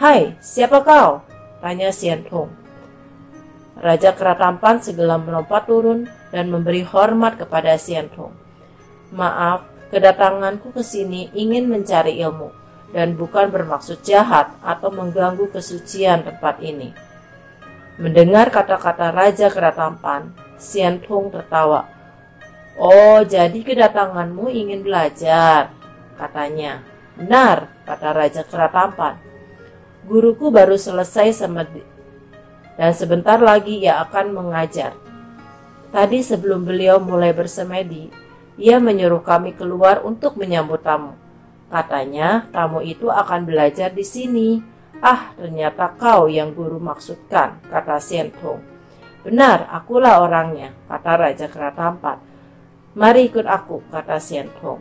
Hai, 0.00 0.32
siapa 0.40 0.80
kau? 0.80 1.20
Tanya 1.60 1.92
Xian 1.92 2.24
Tong. 2.24 2.48
Raja 3.76 4.16
Keratampan 4.16 4.80
segera 4.80 5.20
melompat 5.20 5.68
turun 5.68 6.08
dan 6.32 6.48
memberi 6.48 6.80
hormat 6.80 7.36
kepada 7.36 7.76
Xiantong. 7.76 8.32
Maaf, 9.12 9.68
kedatanganku 9.92 10.72
ke 10.72 10.80
sini 10.80 11.28
ingin 11.36 11.68
mencari 11.68 12.16
ilmu 12.24 12.50
dan 12.96 13.12
bukan 13.12 13.52
bermaksud 13.52 14.00
jahat 14.00 14.48
atau 14.64 14.88
mengganggu 14.88 15.52
kesucian 15.52 16.24
tempat 16.24 16.56
ini. 16.64 16.96
Mendengar 18.00 18.48
kata-kata 18.48 19.12
Raja 19.12 19.52
Keratampan, 19.52 20.32
Xiantong 20.56 21.36
tertawa. 21.36 21.84
Oh, 22.76 23.24
jadi 23.24 23.56
kedatanganmu 23.56 24.52
ingin 24.52 24.84
belajar, 24.84 25.72
katanya. 26.16 26.84
Benar, 27.16 27.72
kata 27.88 28.08
Raja 28.12 28.42
Keratampan. 28.44 29.16
Guruku 30.04 30.52
baru 30.52 30.76
selesai 30.76 31.32
dan 32.76 32.92
sebentar 32.92 33.40
lagi 33.40 33.80
ia 33.82 34.04
akan 34.04 34.36
mengajar. 34.36 34.92
Tadi 35.90 36.20
sebelum 36.20 36.68
beliau 36.68 37.00
mulai 37.00 37.32
bersemedi, 37.32 38.12
ia 38.60 38.76
menyuruh 38.76 39.24
kami 39.24 39.56
keluar 39.56 40.04
untuk 40.04 40.36
menyambut 40.36 40.84
tamu. 40.84 41.16
Katanya 41.72 42.46
tamu 42.52 42.84
itu 42.84 43.08
akan 43.08 43.48
belajar 43.48 43.90
di 43.90 44.04
sini. 44.04 44.48
Ah, 45.00 45.36
ternyata 45.36 45.92
kau 45.96 46.24
yang 46.28 46.56
guru 46.56 46.80
maksudkan, 46.80 47.60
kata 47.68 48.00
Sientong. 48.00 48.60
Benar, 49.26 49.68
akulah 49.68 50.24
orangnya, 50.24 50.72
kata 50.88 51.12
Raja 51.20 51.46
Keratampan. 51.52 52.16
Mari 52.96 53.28
ikut 53.28 53.44
aku, 53.44 53.84
kata 53.92 54.16
Sientong. 54.16 54.80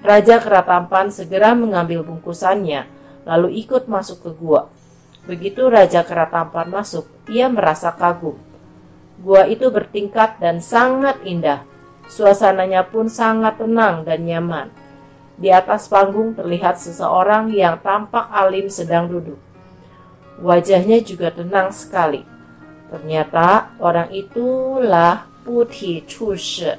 Raja 0.00 0.38
Keratampan 0.38 1.10
segera 1.10 1.58
mengambil 1.58 2.06
bungkusannya, 2.06 2.86
lalu 3.26 3.66
ikut 3.66 3.90
masuk 3.90 4.22
ke 4.22 4.30
gua. 4.38 4.70
Begitu 5.28 5.68
Raja 5.68 6.00
Keratampan 6.00 6.72
masuk, 6.72 7.04
ia 7.28 7.50
merasa 7.52 7.92
kagum. 7.92 8.40
Gua 9.20 9.44
itu 9.44 9.68
bertingkat 9.68 10.40
dan 10.40 10.64
sangat 10.64 11.20
indah. 11.28 11.64
Suasananya 12.08 12.88
pun 12.88 13.06
sangat 13.06 13.60
tenang 13.60 14.02
dan 14.02 14.24
nyaman. 14.24 14.72
Di 15.36 15.52
atas 15.52 15.88
panggung 15.88 16.36
terlihat 16.36 16.80
seseorang 16.80 17.52
yang 17.52 17.80
tampak 17.80 18.28
alim 18.32 18.68
sedang 18.72 19.08
duduk. 19.08 19.38
Wajahnya 20.40 21.04
juga 21.04 21.28
tenang 21.32 21.68
sekali. 21.72 22.24
Ternyata 22.88 23.76
orang 23.78 24.08
itulah 24.10 25.28
Putih 25.44 26.04
Chushi. 26.04 26.72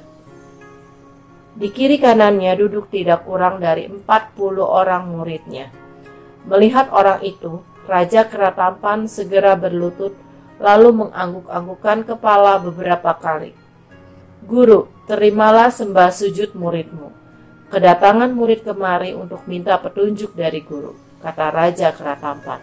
Di 1.52 1.68
kiri 1.68 1.98
kanannya 2.00 2.54
duduk 2.56 2.88
tidak 2.88 3.26
kurang 3.26 3.60
dari 3.60 3.84
40 3.86 4.06
orang 4.62 5.10
muridnya. 5.10 5.68
Melihat 6.48 6.90
orang 6.90 7.20
itu, 7.22 7.60
Raja 7.82 8.30
Keratampan 8.30 9.10
segera 9.10 9.58
berlutut 9.58 10.14
lalu 10.62 11.06
mengangguk-anggukkan 11.06 12.06
kepala 12.06 12.62
beberapa 12.62 13.10
kali. 13.18 13.50
Guru, 14.46 14.86
terimalah 15.10 15.74
sembah 15.74 16.14
sujud 16.14 16.54
muridmu. 16.54 17.10
Kedatangan 17.74 18.30
murid 18.30 18.62
kemari 18.62 19.16
untuk 19.18 19.42
minta 19.50 19.74
petunjuk 19.82 20.38
dari 20.38 20.62
guru, 20.62 20.94
kata 21.18 21.50
Raja 21.50 21.90
Keratampan. 21.90 22.62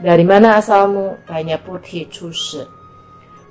Dari 0.00 0.24
mana 0.24 0.56
asalmu? 0.56 1.20
Tanya 1.28 1.60
Putih 1.60 2.08
Chushi. 2.08 2.64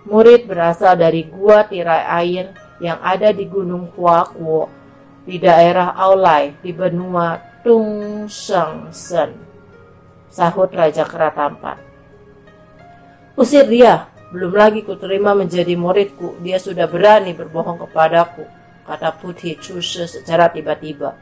Murid 0.10 0.50
berasal 0.50 0.98
dari 0.98 1.30
gua 1.30 1.62
tirai 1.70 2.26
air 2.26 2.46
yang 2.82 2.98
ada 3.06 3.30
di 3.30 3.46
Gunung 3.46 3.94
Huakuo 3.94 4.65
di 5.22 5.38
daerah 5.38 5.94
Aulai 5.94 6.58
di 6.65 6.74
benua 6.74 7.38
Tung 7.62 8.26
Sheng 8.26 8.89
Sen 8.89 9.51
sahut 10.32 10.72
Raja 10.72 11.04
Keratampan. 11.04 11.78
Usir 13.36 13.67
dia, 13.67 14.08
belum 14.32 14.56
lagi 14.56 14.82
kuterima 14.88 15.36
menjadi 15.36 15.76
muridku, 15.76 16.39
dia 16.39 16.56
sudah 16.56 16.88
berani 16.88 17.36
berbohong 17.36 17.84
kepadaku, 17.84 18.48
kata 18.88 19.12
Putih 19.20 19.60
Chushe 19.60 20.08
secara 20.08 20.48
tiba-tiba. 20.48 21.20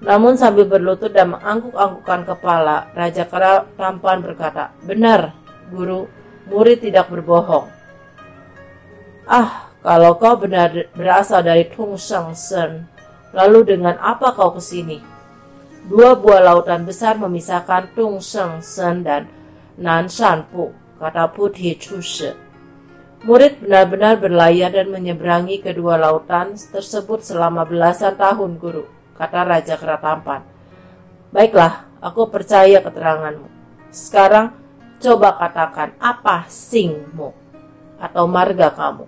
Namun 0.00 0.40
sambil 0.40 0.64
berlutut 0.64 1.12
dan 1.12 1.36
mengangguk-anggukkan 1.36 2.24
kepala, 2.24 2.88
Raja 2.96 3.28
Keratampan 3.28 4.24
berkata, 4.24 4.72
Benar, 4.80 5.36
guru, 5.68 6.08
murid 6.48 6.80
tidak 6.80 7.12
berbohong. 7.12 7.68
Ah, 9.28 9.68
kalau 9.84 10.16
kau 10.16 10.40
benar 10.40 10.72
berasal 10.96 11.44
dari 11.44 11.68
Tung 11.68 12.00
Sheng 12.00 12.32
Sen, 12.32 12.88
lalu 13.36 13.76
dengan 13.76 14.00
apa 14.00 14.32
kau 14.32 14.56
ke 14.56 14.60
sini? 14.60 15.09
Dua 15.88 16.12
buah 16.12 16.44
lautan 16.44 16.84
besar 16.84 17.16
memisahkan 17.16 17.96
Tung 17.96 18.20
Sheng 18.20 18.60
Sen 18.60 19.00
dan 19.00 19.30
Nan 19.80 20.12
Shan 20.12 20.44
Pu, 20.52 20.68
kata 21.00 21.32
Putih 21.32 21.80
Chushi. 21.80 22.36
Murid 23.24 23.64
benar-benar 23.64 24.16
berlayar 24.20 24.72
dan 24.72 24.92
menyeberangi 24.92 25.60
kedua 25.60 25.96
lautan 25.96 26.56
tersebut 26.56 27.20
selama 27.20 27.68
belasan 27.68 28.16
tahun, 28.16 28.56
Guru, 28.56 28.84
kata 29.16 29.40
Raja 29.44 29.76
Keratampan. 29.76 30.40
Baiklah, 31.32 31.88
aku 32.00 32.32
percaya 32.32 32.80
keteranganmu. 32.80 33.48
Sekarang 33.92 34.56
coba 35.00 35.36
katakan 35.36 35.96
apa 35.96 36.44
singmu 36.48 37.32
atau 38.00 38.24
marga 38.28 38.72
kamu. 38.72 39.06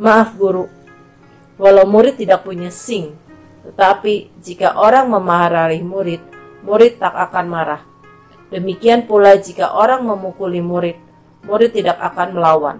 Maaf 0.00 0.36
guru, 0.36 0.64
walau 1.60 1.84
murid 1.84 2.16
tidak 2.16 2.44
punya 2.44 2.72
sing, 2.72 3.16
tetapi 3.60 4.40
jika 4.40 4.76
orang 4.76 5.12
memarahi 5.12 5.84
murid, 5.84 6.22
murid 6.64 6.96
tak 6.96 7.12
akan 7.12 7.46
marah. 7.48 7.82
Demikian 8.50 9.06
pula 9.06 9.36
jika 9.38 9.76
orang 9.76 10.02
memukuli 10.08 10.58
murid, 10.58 10.98
murid 11.44 11.70
tidak 11.76 12.00
akan 12.00 12.34
melawan. 12.34 12.76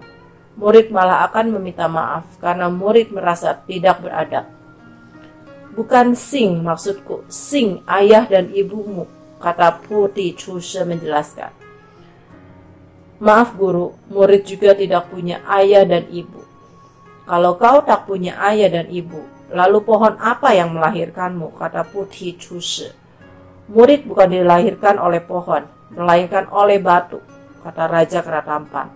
Murid 0.59 0.91
malah 0.91 1.23
akan 1.31 1.55
meminta 1.55 1.87
maaf 1.87 2.27
karena 2.43 2.67
murid 2.67 3.13
merasa 3.15 3.55
tidak 3.55 4.03
beradab. 4.03 4.51
Bukan 5.71 6.11
sing 6.19 6.59
maksudku, 6.59 7.23
sing 7.31 7.79
ayah 7.87 8.27
dan 8.27 8.51
ibumu, 8.51 9.07
kata 9.39 9.79
Putih 9.87 10.35
Chuse 10.35 10.83
menjelaskan. 10.83 11.55
Maaf 13.23 13.55
guru, 13.55 13.95
murid 14.11 14.43
juga 14.43 14.75
tidak 14.75 15.07
punya 15.07 15.39
ayah 15.47 15.87
dan 15.87 16.09
ibu. 16.11 16.43
Kalau 17.23 17.55
kau 17.55 17.79
tak 17.87 18.09
punya 18.09 18.35
ayah 18.43 18.67
dan 18.67 18.91
ibu, 18.91 19.23
lalu 19.51 19.83
pohon 19.83 20.15
apa 20.17 20.55
yang 20.55 20.71
melahirkanmu? 20.73 21.53
Kata 21.59 21.83
Putih 21.87 22.39
Chuse. 22.39 22.95
Murid 23.71 24.03
bukan 24.03 24.31
dilahirkan 24.31 24.99
oleh 24.99 25.23
pohon, 25.23 25.63
melainkan 25.95 26.47
oleh 26.51 26.79
batu, 26.79 27.23
kata 27.63 27.87
Raja 27.87 28.19
Keratampan. 28.19 28.91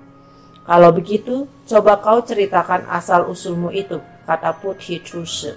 Kalau 0.65 0.89
begitu, 0.91 1.47
coba 1.69 2.01
kau 2.01 2.19
ceritakan 2.19 2.89
asal-usulmu 2.89 3.71
itu, 3.71 4.01
kata 4.27 4.51
Putih 4.59 4.99
Chuse. 4.99 5.55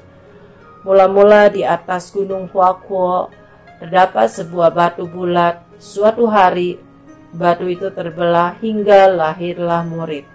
Mula-mula 0.86 1.50
di 1.50 1.66
atas 1.66 2.14
gunung 2.14 2.46
Huakuo 2.46 3.32
terdapat 3.82 4.30
sebuah 4.30 4.70
batu 4.70 5.08
bulat. 5.10 5.66
Suatu 5.82 6.30
hari, 6.30 6.78
batu 7.34 7.66
itu 7.66 7.90
terbelah 7.90 8.54
hingga 8.62 9.10
lahirlah 9.10 9.82
murid. 9.82 10.26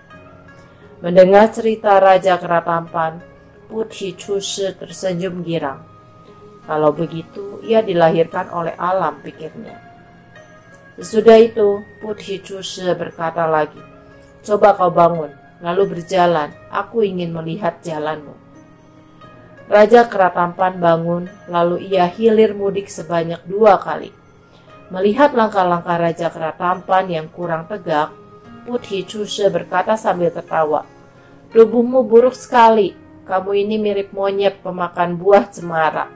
Mendengar 0.99 1.51
cerita 1.51 1.99
Raja 1.99 2.39
Keratampan, 2.39 3.32
Putri 3.73 4.13
Chuse 4.13 4.77
tersenyum 4.77 5.41
girang. 5.41 5.81
Kalau 6.69 6.93
begitu, 6.93 7.57
ia 7.65 7.81
dilahirkan 7.81 8.53
oleh 8.53 8.77
alam, 8.77 9.17
pikirnya. 9.25 9.81
Sesudah 11.01 11.41
itu, 11.41 11.81
Putri 11.97 12.37
Chuse 12.37 12.93
berkata 12.93 13.49
lagi, 13.49 13.81
Coba 14.45 14.77
kau 14.77 14.93
bangun, 14.93 15.33
lalu 15.65 15.97
berjalan, 15.97 16.53
aku 16.69 17.01
ingin 17.01 17.33
melihat 17.33 17.81
jalanmu. 17.81 18.37
Raja 19.65 20.05
Keratampan 20.05 20.77
bangun, 20.77 21.25
lalu 21.49 21.89
ia 21.89 22.05
hilir 22.05 22.53
mudik 22.53 22.93
sebanyak 22.93 23.41
dua 23.49 23.81
kali. 23.81 24.13
Melihat 24.93 25.33
langkah-langkah 25.33 25.97
Raja 25.97 26.29
Keratampan 26.29 27.09
yang 27.09 27.25
kurang 27.25 27.65
tegak, 27.65 28.13
Putri 28.69 29.01
Chuse 29.01 29.49
berkata 29.49 29.97
sambil 29.97 30.29
tertawa, 30.29 30.85
Tubuhmu 31.49 32.05
buruk 32.05 32.37
sekali, 32.37 33.02
kamu 33.23 33.51
ini 33.67 33.75
mirip 33.79 34.11
monyet 34.11 34.59
pemakan 34.59 35.15
buah 35.15 35.47
cemara. 35.51 36.11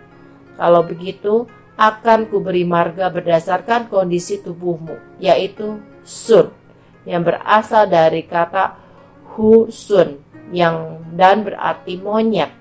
Kalau 0.57 0.81
begitu, 0.83 1.47
akan 1.77 2.27
kuberi 2.27 2.65
marga 2.65 3.13
berdasarkan 3.13 3.87
kondisi 3.87 4.41
tubuhmu, 4.41 5.21
yaitu 5.21 5.77
Sun, 6.01 6.49
yang 7.05 7.21
berasal 7.21 7.85
dari 7.85 8.25
kata 8.25 8.73
Hu 9.35 9.69
Sun, 9.69 10.17
yang 10.49 11.03
dan 11.13 11.43
berarti 11.45 11.99
monyet. 11.99 12.51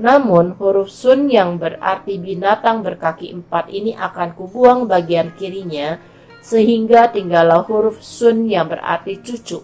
Namun 0.00 0.56
huruf 0.56 0.88
sun 0.88 1.28
yang 1.28 1.60
berarti 1.60 2.16
binatang 2.16 2.80
berkaki 2.80 3.28
empat 3.28 3.68
ini 3.68 3.92
akan 3.92 4.32
kubuang 4.32 4.88
bagian 4.88 5.36
kirinya 5.36 6.00
sehingga 6.40 7.12
tinggallah 7.12 7.60
huruf 7.68 8.00
sun 8.00 8.48
yang 8.48 8.72
berarti 8.72 9.20
cucu. 9.20 9.60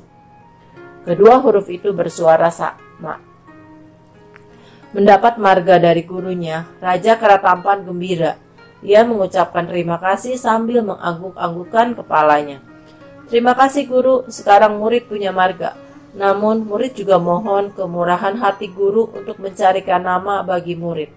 Kedua 1.08 1.40
huruf 1.40 1.72
itu 1.72 1.96
bersuara 1.96 2.52
sama. 2.52 3.16
Mendapat 4.88 5.36
marga 5.36 5.76
dari 5.76 6.00
gurunya, 6.00 6.64
Raja 6.80 7.20
Keratampan 7.20 7.84
gembira. 7.84 8.40
Ia 8.80 9.04
mengucapkan 9.04 9.68
terima 9.68 10.00
kasih 10.00 10.40
sambil 10.40 10.80
mengangguk-anggukkan 10.80 11.92
kepalanya. 11.92 12.64
Terima 13.28 13.52
kasih 13.52 13.84
guru, 13.84 14.24
sekarang 14.32 14.80
murid 14.80 15.04
punya 15.04 15.28
marga. 15.28 15.76
Namun, 16.16 16.64
murid 16.64 16.96
juga 16.96 17.20
mohon 17.20 17.68
kemurahan 17.68 18.40
hati 18.40 18.72
guru 18.72 19.12
untuk 19.12 19.36
mencarikan 19.36 20.00
nama 20.00 20.40
bagi 20.40 20.72
murid. 20.72 21.12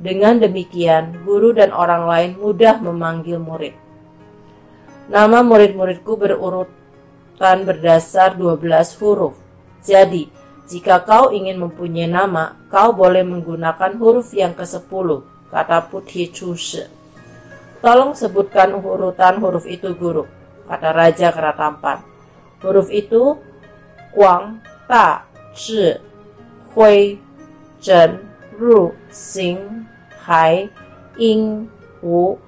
Dengan 0.00 0.40
demikian, 0.40 1.20
guru 1.20 1.52
dan 1.52 1.68
orang 1.76 2.08
lain 2.08 2.30
mudah 2.40 2.80
memanggil 2.80 3.36
murid. 3.36 3.76
Nama 5.12 5.44
murid-muridku 5.44 6.16
berurutan 6.16 7.68
berdasar 7.68 8.40
12 8.40 8.96
huruf. 8.96 9.36
Jadi, 9.84 10.32
jika 10.66 11.02
kau 11.02 11.34
ingin 11.34 11.58
mempunyai 11.58 12.06
nama, 12.06 12.54
kau 12.70 12.94
boleh 12.94 13.26
menggunakan 13.26 13.98
huruf 13.98 14.30
yang 14.30 14.54
ke-10, 14.54 15.08
kata 15.50 15.78
Putih 15.90 16.30
Chuse. 16.30 16.86
Tolong 17.82 18.14
sebutkan 18.14 18.78
urutan 18.78 19.42
huruf 19.42 19.66
itu 19.66 19.90
guru, 19.98 20.24
kata 20.70 20.94
Raja 20.94 21.34
Keratampan. 21.34 21.98
Huruf 22.62 22.88
itu 22.94 23.34
Kuang, 24.14 24.62
Ta, 24.86 25.26
Zhi, 25.50 25.98
Hui, 26.76 27.18
Zhen, 27.82 28.22
Ru, 28.54 28.94
Xing, 29.10 29.88
Hai, 30.22 30.70
Ying, 31.18 31.66
Wu, 31.98 32.38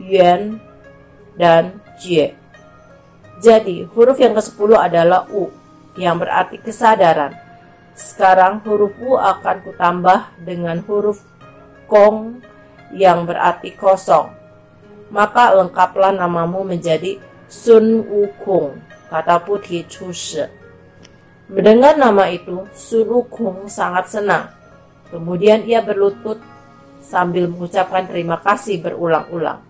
Yuan, 0.00 0.56
dan 1.36 1.84
Jie. 2.00 2.32
Jadi, 3.40 3.84
huruf 3.92 4.16
yang 4.16 4.32
ke-10 4.32 4.70
adalah 4.76 5.28
U, 5.28 5.52
yang 5.96 6.16
berarti 6.16 6.56
kesadaran. 6.56 7.49
Sekarang 8.00 8.64
huruf 8.64 8.96
u 8.96 9.20
akan 9.20 9.56
kutambah 9.60 10.40
dengan 10.40 10.80
huruf 10.88 11.20
kong 11.84 12.40
yang 12.96 13.28
berarti 13.28 13.76
kosong. 13.76 14.32
Maka 15.12 15.52
lengkaplah 15.52 16.16
namamu 16.16 16.64
menjadi 16.64 17.20
Sun 17.50 18.06
Wukong, 18.08 18.78
kata 19.12 19.42
Putih 19.44 19.84
Chushi. 19.84 20.48
Mendengar 21.50 21.98
nama 21.98 22.30
itu, 22.30 22.64
Sun 22.72 23.10
Wukong 23.10 23.68
sangat 23.68 24.08
senang. 24.08 24.48
Kemudian 25.10 25.66
ia 25.66 25.82
berlutut 25.82 26.38
sambil 27.02 27.50
mengucapkan 27.50 28.06
terima 28.06 28.38
kasih 28.40 28.80
berulang-ulang. 28.80 29.69